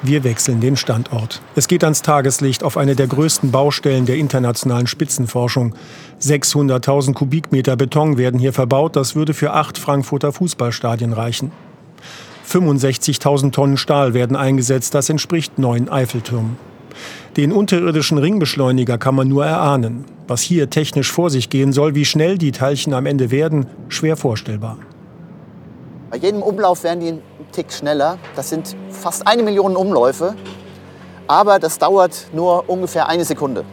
Wir 0.07 0.23
wechseln 0.23 0.61
den 0.61 0.77
Standort. 0.77 1.41
Es 1.57 1.67
geht 1.67 1.83
ans 1.83 2.03
Tageslicht 2.03 2.63
auf 2.63 2.77
eine 2.77 2.95
der 2.95 3.07
größten 3.07 3.51
Baustellen 3.51 4.05
der 4.05 4.17
internationalen 4.17 4.87
Spitzenforschung. 4.87 5.75
600.000 6.21 7.15
Kubikmeter 7.15 7.75
Beton 7.75 8.19
werden 8.19 8.39
hier 8.39 8.53
verbaut. 8.53 8.97
Das 8.97 9.17
würde 9.17 9.33
für 9.33 9.55
acht 9.55 9.79
Frankfurter 9.79 10.31
Fußballstadien 10.31 11.15
reichen. 11.15 11.53
65.000 12.47 13.53
Tonnen 13.53 13.79
Stahl 13.79 14.13
werden 14.13 14.37
eingesetzt. 14.37 14.95
Das 14.95 15.09
entspricht 15.09 15.59
neun 15.59 15.89
Eiffeltürmen. 15.89 16.59
Den 17.39 17.51
unterirdischen 17.51 18.19
Ringbeschleuniger 18.19 18.99
kann 18.99 19.15
man 19.15 19.29
nur 19.29 19.47
erahnen. 19.47 20.05
Was 20.29 20.43
hier 20.43 20.69
technisch 20.69 21.11
vor 21.11 21.31
sich 21.31 21.49
gehen 21.49 21.73
soll, 21.73 21.95
wie 21.95 22.05
schnell 22.05 22.37
die 22.37 22.53
Teilchen 22.53 22.93
am 22.93 23.07
Ende 23.07 23.31
werden, 23.31 23.69
schwer 23.89 24.19
vorstellbar. 24.19 24.77
Bei 26.11 26.19
jedem 26.19 26.43
Umlauf 26.43 26.85
werden 26.85 27.01
die 27.01 27.15
Tick 27.55 27.73
schneller. 27.73 28.19
Das 28.37 28.51
sind 28.51 28.77
fast 28.91 29.27
eine 29.27 29.43
Million 29.43 29.77
Umläufe. 29.77 30.35
Aber 31.27 31.59
das 31.59 31.79
dauert 31.79 32.27
nur 32.33 32.69
ungefähr 32.69 33.09
eine 33.09 33.25
Sekunde. 33.25 33.65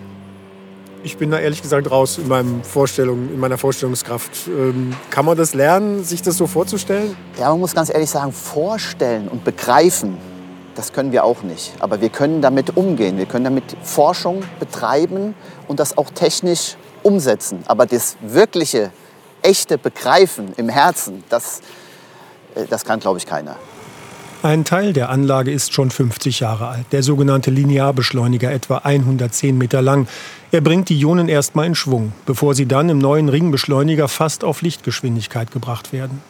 Ich 1.04 1.18
bin 1.18 1.32
da 1.32 1.40
ehrlich 1.40 1.64
gesagt 1.64 1.90
raus 1.90 2.20
in, 2.20 2.28
meinem 2.28 2.64
Vorstellung, 2.64 3.30
in 3.34 3.40
meiner 3.40 3.58
Vorstellungskraft. 3.58 4.48
Ähm, 4.48 4.96
kann 5.10 5.26
man 5.26 5.36
das 5.36 5.56
lernen, 5.56 6.04
sich 6.04 6.22
das 6.22 6.38
so 6.38 6.46
vorzustellen? 6.46 7.18
Ja, 7.40 7.50
man 7.50 7.60
muss 7.60 7.74
ganz 7.74 7.92
ehrlich 7.92 8.10
sagen, 8.10 8.32
vorstellen 8.32 9.28
und 9.28 9.44
begreifen, 9.44 10.18
das 10.76 10.94
können 10.94 11.12
wir 11.12 11.24
auch 11.24 11.42
nicht. 11.42 11.74
Aber 11.80 12.02
wir 12.02 12.10
können 12.10 12.42
damit 12.42 12.78
umgehen. 12.78 13.18
Wir 13.18 13.26
können 13.26 13.46
damit 13.46 13.64
Forschung 13.82 14.44
betreiben 14.60 15.34
und 15.68 15.80
das 15.80 15.98
auch 15.98 16.12
technisch 16.12 16.78
umsetzen. 17.02 17.64
Aber 17.66 17.88
das 17.88 18.16
wirkliche, 18.22 18.92
echte 19.42 19.80
Begreifen 19.80 20.54
im 20.58 20.70
Herzen, 20.70 21.24
das, 21.30 21.62
das 22.70 22.86
kann, 22.86 23.00
glaube 23.00 23.18
ich, 23.18 23.26
keiner. 23.26 23.56
Ein 24.44 24.66
Teil 24.66 24.92
der 24.92 25.10
Anlage 25.10 25.52
ist 25.52 25.72
schon 25.72 25.92
50 25.92 26.40
Jahre 26.40 26.68
alt, 26.68 26.86
der 26.92 27.04
sogenannte 27.04 27.52
Linearbeschleuniger 27.52 28.52
etwa 28.52 28.78
110 28.78 29.56
Meter 29.56 29.84
lang. 29.84 30.08
Er 30.52 30.62
bringt 30.62 30.90
die 30.90 31.00
Ionen 31.00 31.30
erstmal 31.30 31.68
in 31.68 31.76
Schwung, 31.76 32.12
bevor 32.26 32.56
sie 32.56 32.66
dann 32.66 32.90
im 32.90 32.98
neuen 32.98 33.30
Ringbeschleuniger 33.30 34.08
fast 34.08 34.44
auf 34.44 34.64
Lichtgeschwindigkeit 34.64 35.52
gebracht 35.52 35.94
werden. 35.94 36.24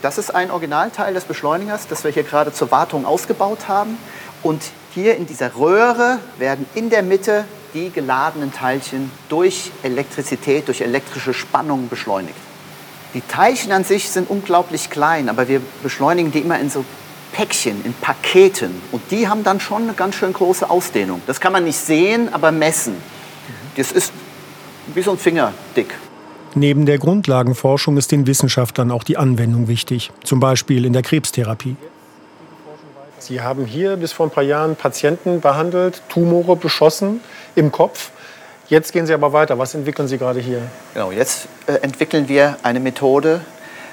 Das 0.00 0.16
ist 0.16 0.34
ein 0.34 0.50
Originalteil 0.50 1.12
des 1.12 1.24
Beschleunigers, 1.24 1.86
das 1.86 2.04
wir 2.04 2.12
hier 2.12 2.22
gerade 2.22 2.50
zur 2.50 2.70
Wartung 2.70 3.04
ausgebaut 3.04 3.68
haben. 3.68 3.98
Und 4.42 4.62
hier 4.94 5.16
in 5.16 5.26
dieser 5.26 5.54
Röhre 5.54 6.18
werden 6.38 6.64
in 6.74 6.88
der 6.88 7.02
Mitte 7.02 7.44
die 7.74 7.90
geladenen 7.90 8.54
Teilchen 8.54 9.10
durch 9.28 9.70
Elektrizität, 9.82 10.66
durch 10.66 10.80
elektrische 10.80 11.34
Spannung 11.34 11.90
beschleunigt. 11.90 12.47
Die 13.14 13.22
Teilchen 13.22 13.72
an 13.72 13.84
sich 13.84 14.10
sind 14.10 14.28
unglaublich 14.28 14.90
klein, 14.90 15.28
aber 15.28 15.48
wir 15.48 15.60
beschleunigen 15.82 16.30
die 16.30 16.40
immer 16.40 16.58
in 16.58 16.68
so 16.68 16.84
Päckchen, 17.32 17.84
in 17.84 17.94
Paketen. 17.94 18.82
Und 18.92 19.02
die 19.10 19.28
haben 19.28 19.44
dann 19.44 19.60
schon 19.60 19.84
eine 19.84 19.94
ganz 19.94 20.14
schön 20.16 20.32
große 20.32 20.68
Ausdehnung. 20.68 21.22
Das 21.26 21.40
kann 21.40 21.52
man 21.52 21.64
nicht 21.64 21.78
sehen, 21.78 22.32
aber 22.32 22.52
messen. 22.52 22.94
Das 23.76 23.92
ist 23.92 24.12
wie 24.94 25.02
so 25.02 25.12
ein 25.12 25.18
Finger 25.18 25.52
dick. 25.76 25.94
Neben 26.54 26.86
der 26.86 26.98
Grundlagenforschung 26.98 27.96
ist 27.96 28.10
den 28.10 28.26
Wissenschaftlern 28.26 28.90
auch 28.90 29.04
die 29.04 29.16
Anwendung 29.16 29.68
wichtig, 29.68 30.10
zum 30.24 30.40
Beispiel 30.40 30.84
in 30.84 30.92
der 30.92 31.02
Krebstherapie. 31.02 31.76
Sie 33.18 33.40
haben 33.40 33.66
hier 33.66 33.96
bis 33.96 34.12
vor 34.12 34.26
ein 34.26 34.30
paar 34.30 34.44
Jahren 34.44 34.76
Patienten 34.76 35.40
behandelt, 35.40 36.02
Tumore 36.08 36.56
beschossen 36.56 37.20
im 37.54 37.70
Kopf. 37.70 38.10
Jetzt 38.68 38.92
gehen 38.92 39.06
Sie 39.06 39.14
aber 39.14 39.32
weiter. 39.32 39.58
Was 39.58 39.74
entwickeln 39.74 40.08
Sie 40.08 40.18
gerade 40.18 40.40
hier? 40.40 40.60
Genau, 40.92 41.10
jetzt 41.10 41.48
äh, 41.66 41.72
entwickeln 41.76 42.28
wir 42.28 42.58
eine 42.62 42.80
Methode, 42.80 43.40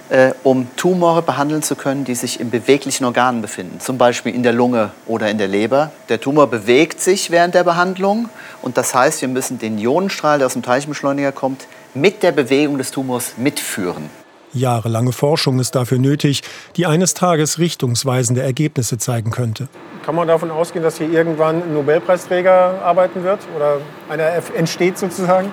äh, 0.09 0.31
um 0.43 0.67
Tumore 0.75 1.21
behandeln 1.21 1.63
zu 1.63 1.77
können, 1.77 2.03
die 2.03 2.13
sich 2.13 2.41
in 2.41 2.49
beweglichen 2.49 3.05
Organen 3.05 3.41
befinden, 3.41 3.79
zum 3.79 3.97
Beispiel 3.97 4.35
in 4.35 4.43
der 4.43 4.51
Lunge 4.51 4.91
oder 5.05 5.29
in 5.29 5.37
der 5.37 5.47
Leber. 5.47 5.91
Der 6.09 6.19
Tumor 6.19 6.47
bewegt 6.47 6.99
sich 6.99 7.31
während 7.31 7.55
der 7.55 7.63
Behandlung 7.63 8.27
und 8.61 8.77
das 8.77 8.93
heißt, 8.93 9.21
wir 9.21 9.29
müssen 9.29 9.59
den 9.59 9.77
Ionenstrahl, 9.77 10.39
der 10.39 10.47
aus 10.47 10.53
dem 10.53 10.63
Teilchenbeschleuniger 10.63 11.31
kommt, 11.31 11.67
mit 11.93 12.21
der 12.21 12.33
Bewegung 12.33 12.77
des 12.77 12.91
Tumors 12.91 13.33
mitführen. 13.37 14.09
Jahrelange 14.55 15.11
Forschung 15.11 15.59
ist 15.59 15.75
dafür 15.75 15.99
nötig, 15.99 16.41
die 16.75 16.85
eines 16.85 17.13
Tages 17.13 17.59
richtungsweisende 17.59 18.41
Ergebnisse 18.41 18.97
zeigen 18.97 19.31
könnte. 19.31 19.67
Kann 20.05 20.15
man 20.15 20.27
davon 20.27 20.51
ausgehen, 20.51 20.83
dass 20.83 20.97
hier 20.97 21.09
irgendwann 21.09 21.63
ein 21.63 21.73
Nobelpreisträger 21.73 22.81
arbeiten 22.83 23.23
wird 23.23 23.39
oder 23.55 23.77
einer 24.09 24.31
entsteht 24.55 24.97
sozusagen? 24.97 25.51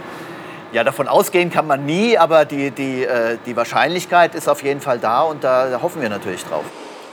Ja, 0.73 0.85
davon 0.85 1.07
ausgehen 1.07 1.51
kann 1.51 1.67
man 1.67 1.85
nie, 1.85 2.17
aber 2.17 2.45
die, 2.45 2.71
die, 2.71 3.05
äh, 3.05 3.37
die 3.45 3.57
Wahrscheinlichkeit 3.57 4.35
ist 4.35 4.49
auf 4.49 4.63
jeden 4.63 4.81
Fall 4.81 4.99
da 4.99 5.23
und 5.23 5.45
da, 5.45 5.69
da 5.69 5.83
hoffen 5.83 6.01
wir 6.01 6.09
natürlich 6.09 6.45
drauf. 6.45 6.65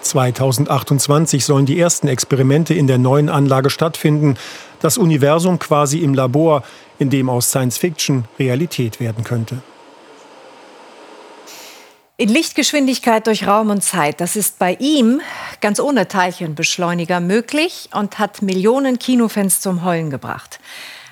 2028 0.02 1.44
sollen 1.44 1.66
die 1.66 1.80
ersten 1.80 2.08
Experimente 2.08 2.74
in 2.74 2.88
der 2.88 2.98
neuen 2.98 3.28
Anlage 3.28 3.70
stattfinden. 3.70 4.38
Das 4.80 4.98
Universum 4.98 5.60
quasi 5.60 6.00
im 6.00 6.14
Labor, 6.14 6.64
in 7.00 7.10
dem 7.10 7.30
aus 7.30 7.50
Science 7.50 7.78
Fiction 7.78 8.26
Realität 8.38 9.02
werden 9.02 9.26
könnte. 9.26 9.62
In 12.20 12.28
Lichtgeschwindigkeit 12.28 13.28
durch 13.28 13.48
Raum 13.48 13.70
und 13.70 13.82
Zeit, 13.82 14.20
das 14.20 14.36
ist 14.36 14.60
bei 14.60 14.76
ihm 14.82 15.22
ganz 15.62 15.80
ohne 15.80 16.10
Teilchenbeschleuniger 16.10 17.22
möglich 17.22 17.88
und 17.94 18.20
hat 18.20 18.42
Millionen 18.42 19.00
Kinofans 19.00 19.62
zum 19.62 19.86
Heulen 19.86 20.10
gebracht. 20.10 20.60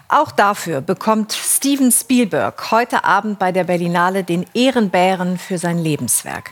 Auch 0.09 0.31
dafür 0.33 0.81
bekommt 0.81 1.31
Steven 1.31 1.93
Spielberg 1.93 2.71
heute 2.71 3.05
Abend 3.05 3.39
bei 3.39 3.53
der 3.53 3.63
Berlinale 3.63 4.25
den 4.25 4.45
Ehrenbären 4.53 5.37
für 5.37 5.57
sein 5.57 5.79
Lebenswerk. 5.79 6.51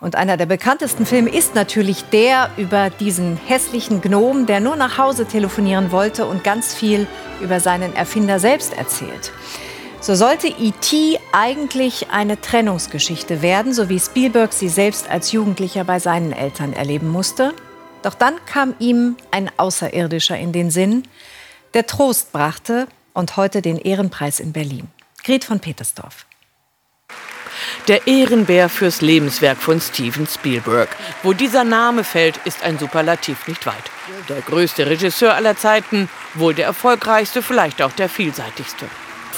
Und 0.00 0.16
einer 0.16 0.38
der 0.38 0.46
bekanntesten 0.46 1.04
Filme 1.04 1.28
ist 1.28 1.54
natürlich 1.54 2.04
der 2.04 2.48
über 2.56 2.88
diesen 2.88 3.36
hässlichen 3.36 4.00
Gnom, 4.00 4.46
der 4.46 4.60
nur 4.60 4.76
nach 4.76 4.96
Hause 4.96 5.26
telefonieren 5.26 5.92
wollte 5.92 6.24
und 6.24 6.42
ganz 6.42 6.74
viel 6.74 7.06
über 7.42 7.60
seinen 7.60 7.94
Erfinder 7.94 8.38
selbst 8.38 8.72
erzählt. 8.72 9.30
So 10.02 10.14
sollte 10.14 10.48
E.T. 10.48 11.20
eigentlich 11.30 12.08
eine 12.10 12.40
Trennungsgeschichte 12.40 13.42
werden, 13.42 13.74
so 13.74 13.90
wie 13.90 14.00
Spielberg 14.00 14.54
sie 14.54 14.70
selbst 14.70 15.10
als 15.10 15.30
Jugendlicher 15.32 15.84
bei 15.84 15.98
seinen 15.98 16.32
Eltern 16.32 16.72
erleben 16.72 17.08
musste. 17.08 17.52
Doch 18.02 18.14
dann 18.14 18.34
kam 18.46 18.74
ihm 18.78 19.18
ein 19.30 19.50
Außerirdischer 19.58 20.38
in 20.38 20.52
den 20.52 20.70
Sinn, 20.70 21.02
der 21.74 21.86
Trost 21.86 22.32
brachte 22.32 22.88
und 23.12 23.36
heute 23.36 23.60
den 23.60 23.76
Ehrenpreis 23.76 24.40
in 24.40 24.54
Berlin. 24.54 24.88
Gret 25.22 25.44
von 25.44 25.60
Petersdorf. 25.60 26.24
Der 27.86 28.06
Ehrenbär 28.06 28.70
fürs 28.70 29.02
Lebenswerk 29.02 29.58
von 29.58 29.82
Steven 29.82 30.26
Spielberg. 30.26 30.88
Wo 31.22 31.34
dieser 31.34 31.64
Name 31.64 32.04
fällt, 32.04 32.38
ist 32.46 32.62
ein 32.62 32.78
Superlativ 32.78 33.46
nicht 33.46 33.66
weit. 33.66 33.90
Der 34.30 34.40
größte 34.40 34.86
Regisseur 34.86 35.34
aller 35.34 35.58
Zeiten, 35.58 36.08
wohl 36.32 36.54
der 36.54 36.64
erfolgreichste, 36.64 37.42
vielleicht 37.42 37.82
auch 37.82 37.92
der 37.92 38.08
vielseitigste 38.08 38.86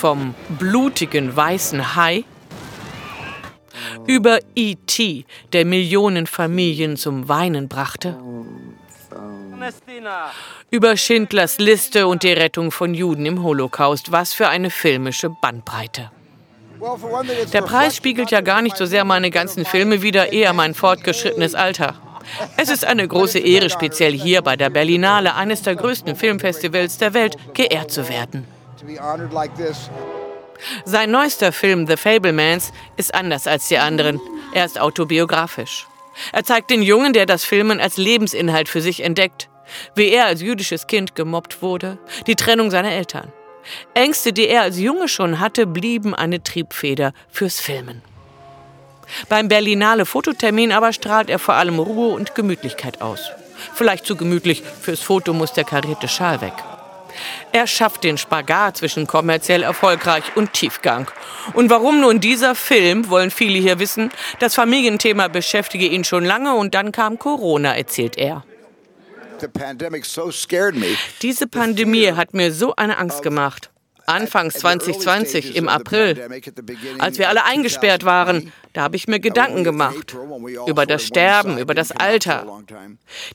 vom 0.03 0.35
blutigen 0.59 1.37
weißen 1.37 1.95
Hai 1.95 2.25
über 4.09 4.41
E.T., 4.57 5.25
der 5.53 5.65
Millionen 5.65 6.27
Familien 6.27 6.97
zum 6.97 7.29
Weinen 7.29 7.69
brachte, 7.69 8.19
über 10.73 10.97
Schindlers 10.97 11.59
Liste 11.59 12.09
und 12.09 12.25
die 12.25 12.33
Rettung 12.33 12.73
von 12.73 12.95
Juden 12.95 13.27
im 13.27 13.45
Holocaust. 13.45 14.11
Was 14.11 14.33
für 14.33 14.49
eine 14.49 14.71
filmische 14.71 15.31
Bandbreite. 15.31 16.11
Der 17.53 17.63
Preis 17.63 17.95
spiegelt 17.95 18.33
ja 18.33 18.41
gar 18.41 18.61
nicht 18.61 18.77
so 18.77 18.87
sehr 18.87 19.05
meine 19.05 19.31
ganzen 19.31 19.65
Filme 19.65 20.03
wider, 20.03 20.33
eher 20.33 20.53
mein 20.53 20.75
fortgeschrittenes 20.75 21.55
Alter. 21.55 21.95
Es 22.57 22.71
ist 22.71 22.85
eine 22.85 23.07
große 23.07 23.39
Ehre, 23.39 23.71
speziell 23.71 24.15
hier 24.15 24.43
bei 24.43 24.57
der 24.57 24.71
Berlinale, 24.71 25.37
eines 25.37 25.63
der 25.63 25.77
größten 25.77 26.17
Filmfestivals 26.17 26.99
der 26.99 27.15
Welt, 27.15 27.37
geehrt 27.55 27.93
zu 27.93 28.09
werden. 28.09 28.62
Sein 30.85 31.11
neuester 31.11 31.53
Film 31.53 31.87
The 31.87 31.97
Fablemans 31.97 32.73
ist 32.97 33.15
anders 33.15 33.47
als 33.47 33.69
die 33.69 33.79
anderen. 33.79 34.21
Er 34.55 34.65
ist 34.65 34.81
autobiografisch. 34.81 35.87
Er 36.33 36.45
zeigt 36.45 36.71
den 36.71 36.83
Jungen, 36.83 37.13
der 37.13 37.27
das 37.27 37.45
Filmen 37.45 37.81
als 37.81 37.97
Lebensinhalt 37.97 38.69
für 38.69 38.81
sich 38.81 39.03
entdeckt, 39.03 39.49
wie 39.95 40.09
er 40.09 40.27
als 40.27 40.43
jüdisches 40.43 40.87
Kind 40.87 41.15
gemobbt 41.15 41.63
wurde, 41.63 41.99
die 42.27 42.37
Trennung 42.37 42.71
seiner 42.71 42.93
Eltern. 42.93 43.33
Ängste, 43.95 44.33
die 44.33 44.49
er 44.49 44.63
als 44.63 44.79
Junge 44.79 45.09
schon 45.09 45.41
hatte, 45.41 45.67
blieben 45.67 46.15
eine 46.15 46.43
Triebfeder 46.43 47.13
fürs 47.31 47.61
Filmen. 47.61 48.03
Beim 49.29 49.49
Berlinale 49.49 50.07
Fototermin 50.07 50.73
aber 50.73 50.93
strahlt 50.93 51.31
er 51.31 51.39
vor 51.39 51.55
allem 51.55 51.79
Ruhe 51.79 52.15
und 52.15 52.35
Gemütlichkeit 52.35 53.01
aus. 53.01 53.31
Vielleicht 53.75 54.07
zu 54.07 54.17
gemütlich, 54.17 54.63
fürs 54.81 55.01
Foto 55.01 55.33
muss 55.33 55.53
der 55.53 55.65
karierte 55.65 56.09
Schal 56.09 56.41
weg. 56.41 56.55
Er 57.53 57.67
schafft 57.67 58.05
den 58.05 58.19
Spagat 58.19 58.79
zwischen 58.79 59.07
kommerziell 59.07 59.63
erfolgreich 59.63 60.25
und 60.35 60.53
Tiefgang. 60.53 61.11
Und 61.55 61.71
warum 61.71 62.01
nun 62.01 62.21
dieser 62.21 62.55
Film, 62.55 63.09
wollen 63.11 63.31
viele 63.31 63.59
hier 63.59 63.79
wissen. 63.79 64.11
Das 64.39 64.55
Familienthema 64.55 65.29
beschäftige 65.29 65.87
ihn 65.87 66.05
schon 66.05 66.25
lange 66.25 66.55
und 66.55 66.75
dann 66.75 66.93
kam 66.93 67.19
Corona, 67.19 67.77
erzählt 67.77 68.17
er. 68.17 68.45
Diese 71.23 71.47
Pandemie 71.49 72.13
hat 72.13 72.33
mir 72.33 72.53
so 72.53 72.77
eine 72.77 72.99
Angst 72.99 73.23
gemacht. 73.23 73.72
Anfangs 74.07 74.55
2020 74.55 75.57
im 75.57 75.69
April, 75.69 76.21
als 76.99 77.19
wir 77.19 77.29
alle 77.29 77.45
eingesperrt 77.45 78.05
waren, 78.05 78.53
da 78.73 78.83
habe 78.83 78.97
ich 78.97 79.07
mir 79.07 79.21
Gedanken 79.21 79.65
gemacht 79.65 80.17
über 80.67 80.87
das 80.87 81.05
Sterben, 81.05 81.59
über 81.59 81.75
das 81.75 81.93
Alter. 81.93 82.47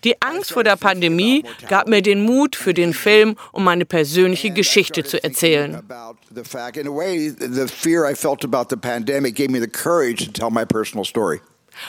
Die 0.04 0.22
Angst 0.22 0.52
vor 0.52 0.64
der 0.64 0.76
Pandemie 0.76 1.44
gab 1.68 1.88
mir 1.88 2.02
den 2.02 2.24
Mut 2.24 2.56
für 2.56 2.74
den 2.74 2.94
Film, 2.94 3.36
um 3.52 3.64
meine 3.64 3.86
persönliche 3.86 4.52
Geschichte 4.52 5.04
zu 5.04 5.24
erzählen. 5.24 5.82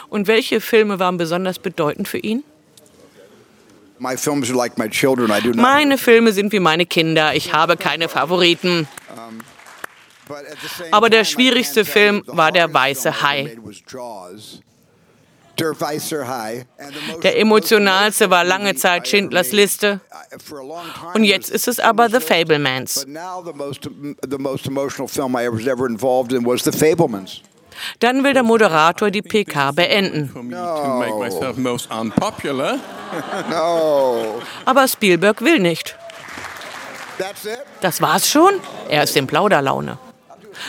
Und 0.09 0.27
welche 0.27 0.61
Filme 0.61 0.99
waren 0.99 1.17
besonders 1.17 1.59
bedeutend 1.59 2.09
für 2.09 2.19
ihn? 2.19 2.45
Meine 5.63 5.99
Filme 5.99 6.33
sind 6.33 6.53
wie 6.53 6.61
meine 6.61 6.87
Kinder. 6.87 7.35
Ich 7.35 7.53
habe 7.53 7.77
keine 7.77 8.09
Favoriten. 8.09 8.89
Aber 10.91 11.11
der 11.11 11.25
schwierigste 11.25 11.85
Film 11.85 12.23
war 12.27 12.53
Der 12.53 12.73
Weiße 12.73 13.23
Hai. 13.23 13.57
Der 17.23 17.39
emotionalste 17.41 18.31
war 18.31 18.45
lange 18.45 18.77
Zeit 18.77 19.09
Schindlers 19.09 19.51
Liste. 19.53 20.01
Und 21.15 21.25
jetzt 21.25 21.51
ist 21.51 21.67
es 21.67 21.81
aber 21.81 22.09
The 22.09 22.21
Fablemans. 22.21 23.05
Dann 28.01 28.25
will 28.25 28.35
der 28.35 28.43
Moderator 28.43 29.11
die 29.11 29.23
PK 29.23 29.73
beenden. 29.73 30.31
Aber 34.65 34.89
Spielberg 34.89 35.43
will 35.43 35.59
nicht. 35.59 35.97
Das 37.81 38.01
war's 38.01 38.29
schon? 38.29 38.55
Er 38.89 39.03
ist 39.03 39.17
in 39.17 39.27
Plauderlaune. 39.27 39.99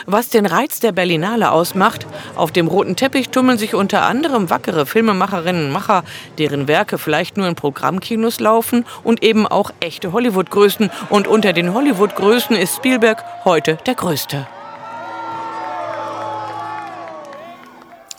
Was 0.06 0.30
den 0.30 0.46
Reiz 0.46 0.80
der 0.80 0.92
Berlinale 0.92 1.52
ausmacht, 1.52 2.06
auf 2.36 2.52
dem 2.52 2.68
roten 2.68 2.96
Teppich 2.96 3.30
tummeln 3.30 3.58
sich 3.58 3.74
unter 3.74 4.04
anderem 4.04 4.50
wackere 4.50 4.86
Filmemacherinnen 4.86 5.66
und 5.66 5.72
Macher, 5.72 6.04
deren 6.38 6.68
Werke 6.68 6.98
vielleicht 6.98 7.38
nur 7.38 7.48
in 7.48 7.56
Programmkinos 7.56 8.40
laufen 8.40 8.86
und 9.04 9.24
eben 9.24 9.48
auch 9.48 9.72
echte 9.80 10.12
Hollywood-Größen. 10.12 10.92
Und 11.10 11.28
unter 11.28 11.54
den 11.54 11.74
Hollywood-Größen 11.74 12.56
ist 12.56 12.76
Spielberg 12.78 13.24
heute 13.46 13.78
der 13.86 13.96
Größte. 13.96 14.48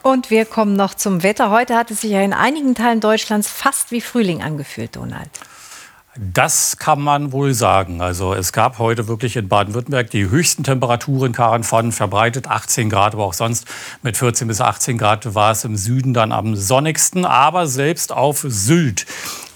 Und 0.03 0.31
wir 0.31 0.47
kommen 0.47 0.75
noch 0.75 0.95
zum 0.95 1.23
Wetter. 1.23 1.51
Heute 1.51 1.77
hat 1.77 1.91
es 1.91 2.01
sich 2.01 2.13
ja 2.13 2.23
in 2.23 2.33
einigen 2.33 2.75
Teilen 2.75 3.01
Deutschlands 3.01 3.49
fast 3.49 3.91
wie 3.91 4.01
Frühling 4.01 4.43
angefühlt, 4.43 4.97
Donald. 4.97 5.31
Das 6.17 6.77
kann 6.77 7.01
man 7.01 7.31
wohl 7.33 7.55
sagen. 7.55 8.01
Also 8.01 8.35
es 8.35 8.53
gab 8.53 8.79
heute 8.79 9.07
wirklich 9.07 9.37
in 9.37 9.49
Baden-Württemberg 9.49 10.11
die 10.11 10.29
höchsten 10.29 10.65
Temperaturen, 10.65 11.33
Karen 11.33 11.63
von 11.63 11.93
verbreitet 11.93 12.49
18 12.49 12.91
Grad, 12.91 13.15
aber 13.15 13.25
auch 13.25 13.33
sonst 13.33 13.67
mit 14.03 14.17
14 14.17 14.49
bis 14.49 14.61
18 14.61 14.99
Grad 14.99 15.35
war 15.35 15.53
es 15.53 15.65
im 15.65 15.77
Süden 15.77 16.13
dann 16.13 16.33
am 16.33 16.57
sonnigsten. 16.57 17.25
Aber 17.25 17.67
selbst 17.69 18.11
auf 18.13 18.45
Sylt 18.49 19.07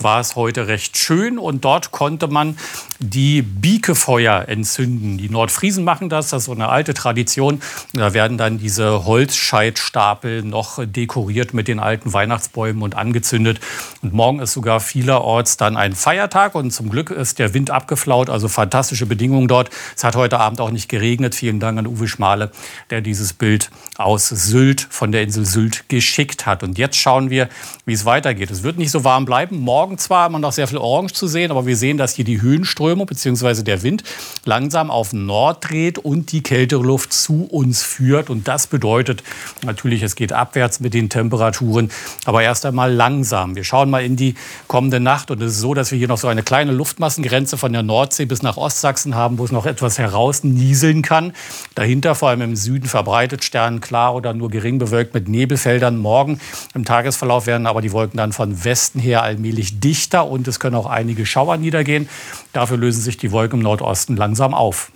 war 0.05 0.21
es 0.21 0.37
heute 0.37 0.69
recht 0.69 0.99
schön 0.99 1.39
und 1.39 1.65
dort 1.65 1.91
konnte 1.91 2.29
man 2.29 2.57
die 3.01 3.43
Biekefeuer 3.43 4.49
entzünden. 4.49 5.19
Die 5.19 5.29
Nordfriesen 5.29 5.83
machen 5.83 6.09
das, 6.09 6.29
das 6.29 6.43
ist 6.43 6.47
so 6.47 6.53
eine 6.53 6.69
alte 6.69 6.95
Tradition. 6.95 7.61
Da 7.93 8.15
werden 8.15 8.39
dann 8.39 8.59
diese 8.59 9.05
Holzscheitstapel 9.05 10.43
noch 10.43 10.79
dekoriert 10.85 11.55
mit 11.55 11.69
den 11.69 11.81
alten 11.81 12.13
Weihnachtsbäumen 12.13 12.83
und 12.83 12.95
angezündet. 12.95 13.61
Und 14.03 14.13
morgen 14.13 14.41
ist 14.41 14.53
sogar 14.53 14.81
vielerorts 14.81 15.57
dann 15.57 15.77
ein 15.77 15.95
Feiertag 15.95 16.55
und 16.55 16.71
zum 16.71 16.91
Glück 16.91 17.11
ist 17.11 17.39
der 17.39 17.55
Wind 17.55 17.71
abgeflaut, 17.71 18.31
also 18.31 18.49
fantastische 18.49 19.07
Bedingungen 19.07 19.49
dort. 19.49 19.71
Es 19.97 20.05
hat 20.05 20.17
heute 20.17 20.39
Abend 20.39 20.61
auch 20.61 20.71
nicht 20.71 20.89
geregnet. 20.89 21.35
Vielen 21.35 21.61
Dank 21.61 21.79
an 21.79 21.87
Uwe 21.87 22.09
Schmale, 22.09 22.51
der 22.91 23.01
dieses 23.01 23.33
Bild 23.33 23.71
aus 23.97 24.29
Sylt, 24.29 24.87
von 24.91 25.13
der 25.13 25.23
Insel 25.23 25.47
Sylt 25.47 25.89
geschickt 25.89 26.47
hat. 26.47 26.63
Und 26.63 26.79
jetzt 26.79 26.97
schauen 26.97 27.31
wir, 27.31 27.49
wie 27.87 27.93
es 27.93 28.05
weitergeht. 28.05 28.51
Es 28.51 28.63
wird 28.63 28.79
nicht 28.79 28.91
so 28.91 29.05
warm 29.05 29.25
bleiben. 29.25 29.59
Morgen 29.61 29.94
Morgen 29.95 29.99
zwar 30.01 30.27
immer 30.27 30.41
noch 30.41 30.51
sehr 30.51 30.67
viel 30.67 30.79
Orange 30.79 31.13
zu 31.13 31.29
sehen, 31.29 31.53
aber 31.53 31.67
wir 31.67 31.77
sehen, 31.77 31.99
dass 31.99 32.15
hier 32.15 32.25
die 32.25 32.43
Höhenströmung 32.43 33.07
bzw. 33.07 33.63
der 33.63 33.85
Wind 33.85 34.03
langsam 34.45 34.91
auf 34.91 35.13
Nord 35.13 35.71
dreht 35.71 35.99
und 35.99 36.33
die 36.33 36.43
kältere 36.43 36.83
Luft 36.83 37.13
zu 37.13 37.45
uns 37.45 37.85
führt. 37.85 38.29
Und 38.29 38.49
das 38.49 38.67
bedeutet 38.67 39.23
natürlich, 39.65 40.03
es 40.03 40.17
geht 40.17 40.33
abwärts 40.33 40.81
mit 40.81 40.95
den 40.95 41.11
Temperaturen, 41.11 41.93
aber 42.25 42.43
erst 42.43 42.67
einmal 42.67 42.93
langsam. 42.93 43.55
Wir 43.55 43.63
schauen 43.63 43.89
mal 43.89 44.05
in 44.05 44.17
die 44.17 44.35
kommende 44.67 44.99
Nacht 44.99 45.31
und 45.31 45.41
es 45.41 45.53
ist 45.53 45.61
so, 45.61 45.75
dass 45.75 45.93
wir 45.93 45.99
hier 45.99 46.09
noch 46.09 46.19
so 46.19 46.27
eine 46.27 46.43
kleine 46.43 46.73
Luftmassengrenze 46.73 47.57
von 47.57 47.73
der 47.73 47.85
Nordsee 47.85 48.25
bis 48.25 48.43
nach 48.43 48.57
Ostsachsen 48.57 49.15
haben, 49.15 49.39
wo 49.39 49.45
es 49.45 49.53
noch 49.53 49.65
etwas 49.65 49.99
herausnieseln 49.99 51.03
kann. 51.03 51.35
Dahinter 51.77 52.17
vor 52.17 52.31
allem 52.31 52.43
im 52.43 52.57
Süden 52.57 52.89
verbreitet 52.89 53.45
sternklar 53.45 54.17
oder 54.17 54.35
nur 54.35 54.51
gering 54.51 54.79
bewölkt 54.79 55.15
mit 55.15 55.29
Nebelfeldern. 55.29 55.99
Morgen 55.99 56.41
im 56.75 56.85
Tagesverlauf 56.85 57.47
werden 57.47 57.69
aber 57.69 57.81
die 57.81 57.93
Wolken 57.93 58.17
dann 58.17 58.33
von 58.33 58.65
Westen 58.65 58.99
her 58.99 59.23
allmählich 59.23 59.74
dichter 59.81 60.27
und 60.27 60.49
es 60.49 60.61
können 60.61 60.77
auch 60.77 60.87
einige 60.87 61.27
Schauer 61.27 61.57
niedergehen. 61.57 62.09
Dafür 62.53 62.77
lösen 62.77 63.03
sich 63.03 63.17
die 63.17 63.33
Wolken 63.33 63.61
im 63.61 63.63
Nordosten 63.63 64.17
langsam 64.17 64.55
auf. 64.55 64.91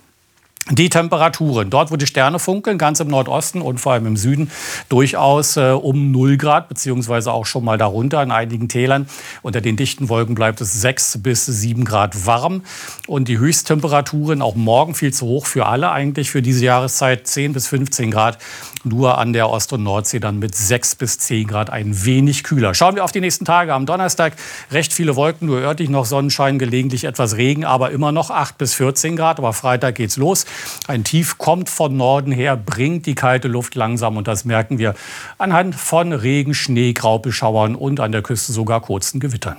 Die 0.71 0.89
Temperaturen, 0.89 1.71
dort 1.71 1.89
wo 1.89 1.95
die 1.95 2.05
Sterne 2.05 2.37
funkeln, 2.37 2.77
ganz 2.77 2.99
im 2.99 3.07
Nordosten 3.07 3.61
und 3.61 3.79
vor 3.79 3.93
allem 3.93 4.05
im 4.05 4.17
Süden, 4.17 4.51
durchaus 4.87 5.57
äh, 5.57 5.71
um 5.71 6.11
0 6.11 6.37
Grad, 6.37 6.69
beziehungsweise 6.69 7.31
auch 7.31 7.47
schon 7.47 7.63
mal 7.63 7.79
darunter 7.79 8.21
in 8.21 8.29
einigen 8.29 8.69
Tälern. 8.69 9.07
Unter 9.41 9.61
den 9.61 9.77
dichten 9.77 10.09
Wolken 10.09 10.35
bleibt 10.35 10.61
es 10.61 10.79
6 10.79 11.23
bis 11.23 11.47
7 11.47 11.85
Grad 11.85 12.27
warm. 12.27 12.61
Und 13.07 13.29
die 13.29 13.39
Höchsttemperaturen, 13.39 14.43
auch 14.43 14.53
morgen 14.53 14.93
viel 14.93 15.11
zu 15.11 15.25
hoch 15.25 15.47
für 15.47 15.65
alle 15.65 15.89
eigentlich 15.89 16.29
für 16.29 16.43
diese 16.43 16.65
Jahreszeit, 16.65 17.25
10 17.25 17.53
bis 17.53 17.67
15 17.67 18.11
Grad. 18.11 18.37
Nur 18.83 19.17
an 19.17 19.33
der 19.33 19.49
Ost- 19.49 19.73
und 19.73 19.83
Nordsee 19.83 20.19
dann 20.19 20.39
mit 20.39 20.55
6 20.55 20.95
bis 20.95 21.19
10 21.19 21.47
Grad 21.47 21.69
ein 21.69 22.05
wenig 22.05 22.43
kühler. 22.43 22.73
Schauen 22.73 22.95
wir 22.95 23.03
auf 23.03 23.11
die 23.11 23.19
nächsten 23.19 23.43
Tage. 23.43 23.73
Am 23.73 23.85
Donnerstag 23.85 24.33
recht 24.71 24.93
viele 24.93 25.15
Wolken, 25.15 25.47
nur 25.47 25.59
örtlich 25.59 25.89
noch 25.89 26.05
Sonnenschein, 26.05 26.59
gelegentlich 26.59 27.03
etwas 27.03 27.35
Regen, 27.35 27.65
aber 27.65 27.91
immer 27.91 28.11
noch 28.11 28.29
8 28.29 28.57
bis 28.57 28.73
14 28.75 29.17
Grad. 29.17 29.39
Aber 29.39 29.53
Freitag 29.53 29.95
geht's 29.95 30.17
los. 30.17 30.45
Ein 30.87 31.03
Tief 31.03 31.37
kommt 31.37 31.69
von 31.69 31.97
Norden 31.97 32.31
her, 32.31 32.55
bringt 32.55 33.05
die 33.05 33.15
kalte 33.15 33.47
Luft 33.47 33.75
langsam 33.75 34.17
und 34.17 34.27
das 34.27 34.45
merken 34.45 34.77
wir 34.77 34.95
anhand 35.37 35.75
von 35.75 36.13
Regen, 36.13 36.53
Schnee, 36.53 36.93
Graupelschauern 36.93 37.75
und 37.75 37.99
an 37.99 38.11
der 38.11 38.21
Küste 38.21 38.53
sogar 38.53 38.81
kurzen 38.81 39.19
Gewittern. 39.19 39.57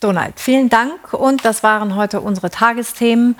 Donald, 0.00 0.40
vielen 0.40 0.70
Dank. 0.70 1.12
Und 1.12 1.44
das 1.44 1.62
waren 1.62 1.94
heute 1.94 2.22
unsere 2.22 2.50
Tagesthemen. 2.50 3.36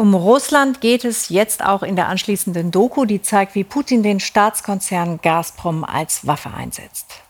Um 0.00 0.14
Russland 0.14 0.80
geht 0.80 1.04
es 1.04 1.28
jetzt 1.28 1.62
auch 1.62 1.82
in 1.82 1.94
der 1.94 2.08
anschließenden 2.08 2.70
Doku, 2.70 3.04
die 3.04 3.20
zeigt, 3.20 3.54
wie 3.54 3.64
Putin 3.64 4.02
den 4.02 4.18
Staatskonzern 4.18 5.20
Gazprom 5.20 5.84
als 5.84 6.26
Waffe 6.26 6.54
einsetzt. 6.54 7.20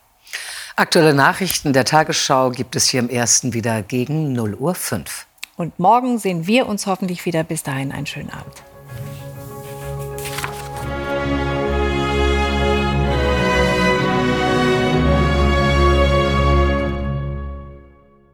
Aktuelle 0.77 1.12
Nachrichten 1.12 1.73
der 1.73 1.85
Tagesschau 1.85 2.51
gibt 2.51 2.77
es 2.77 2.87
hier 2.87 3.01
im 3.01 3.09
ersten 3.09 3.55
wieder 3.55 3.83
gegen 3.83 4.35
0 4.35 4.55
Uhr 4.55 4.77
5. 4.77 5.27
Und 5.57 5.81
morgen 5.81 6.21
sehen 6.21 6.47
wir 6.47 6.68
uns 6.68 6.87
hoffentlich 6.87 7.25
wieder. 7.25 7.43
Bis 7.43 7.64
dahin 7.64 7.91
einen 7.91 8.07
schönen 8.07 8.31
Abend. 8.31 8.62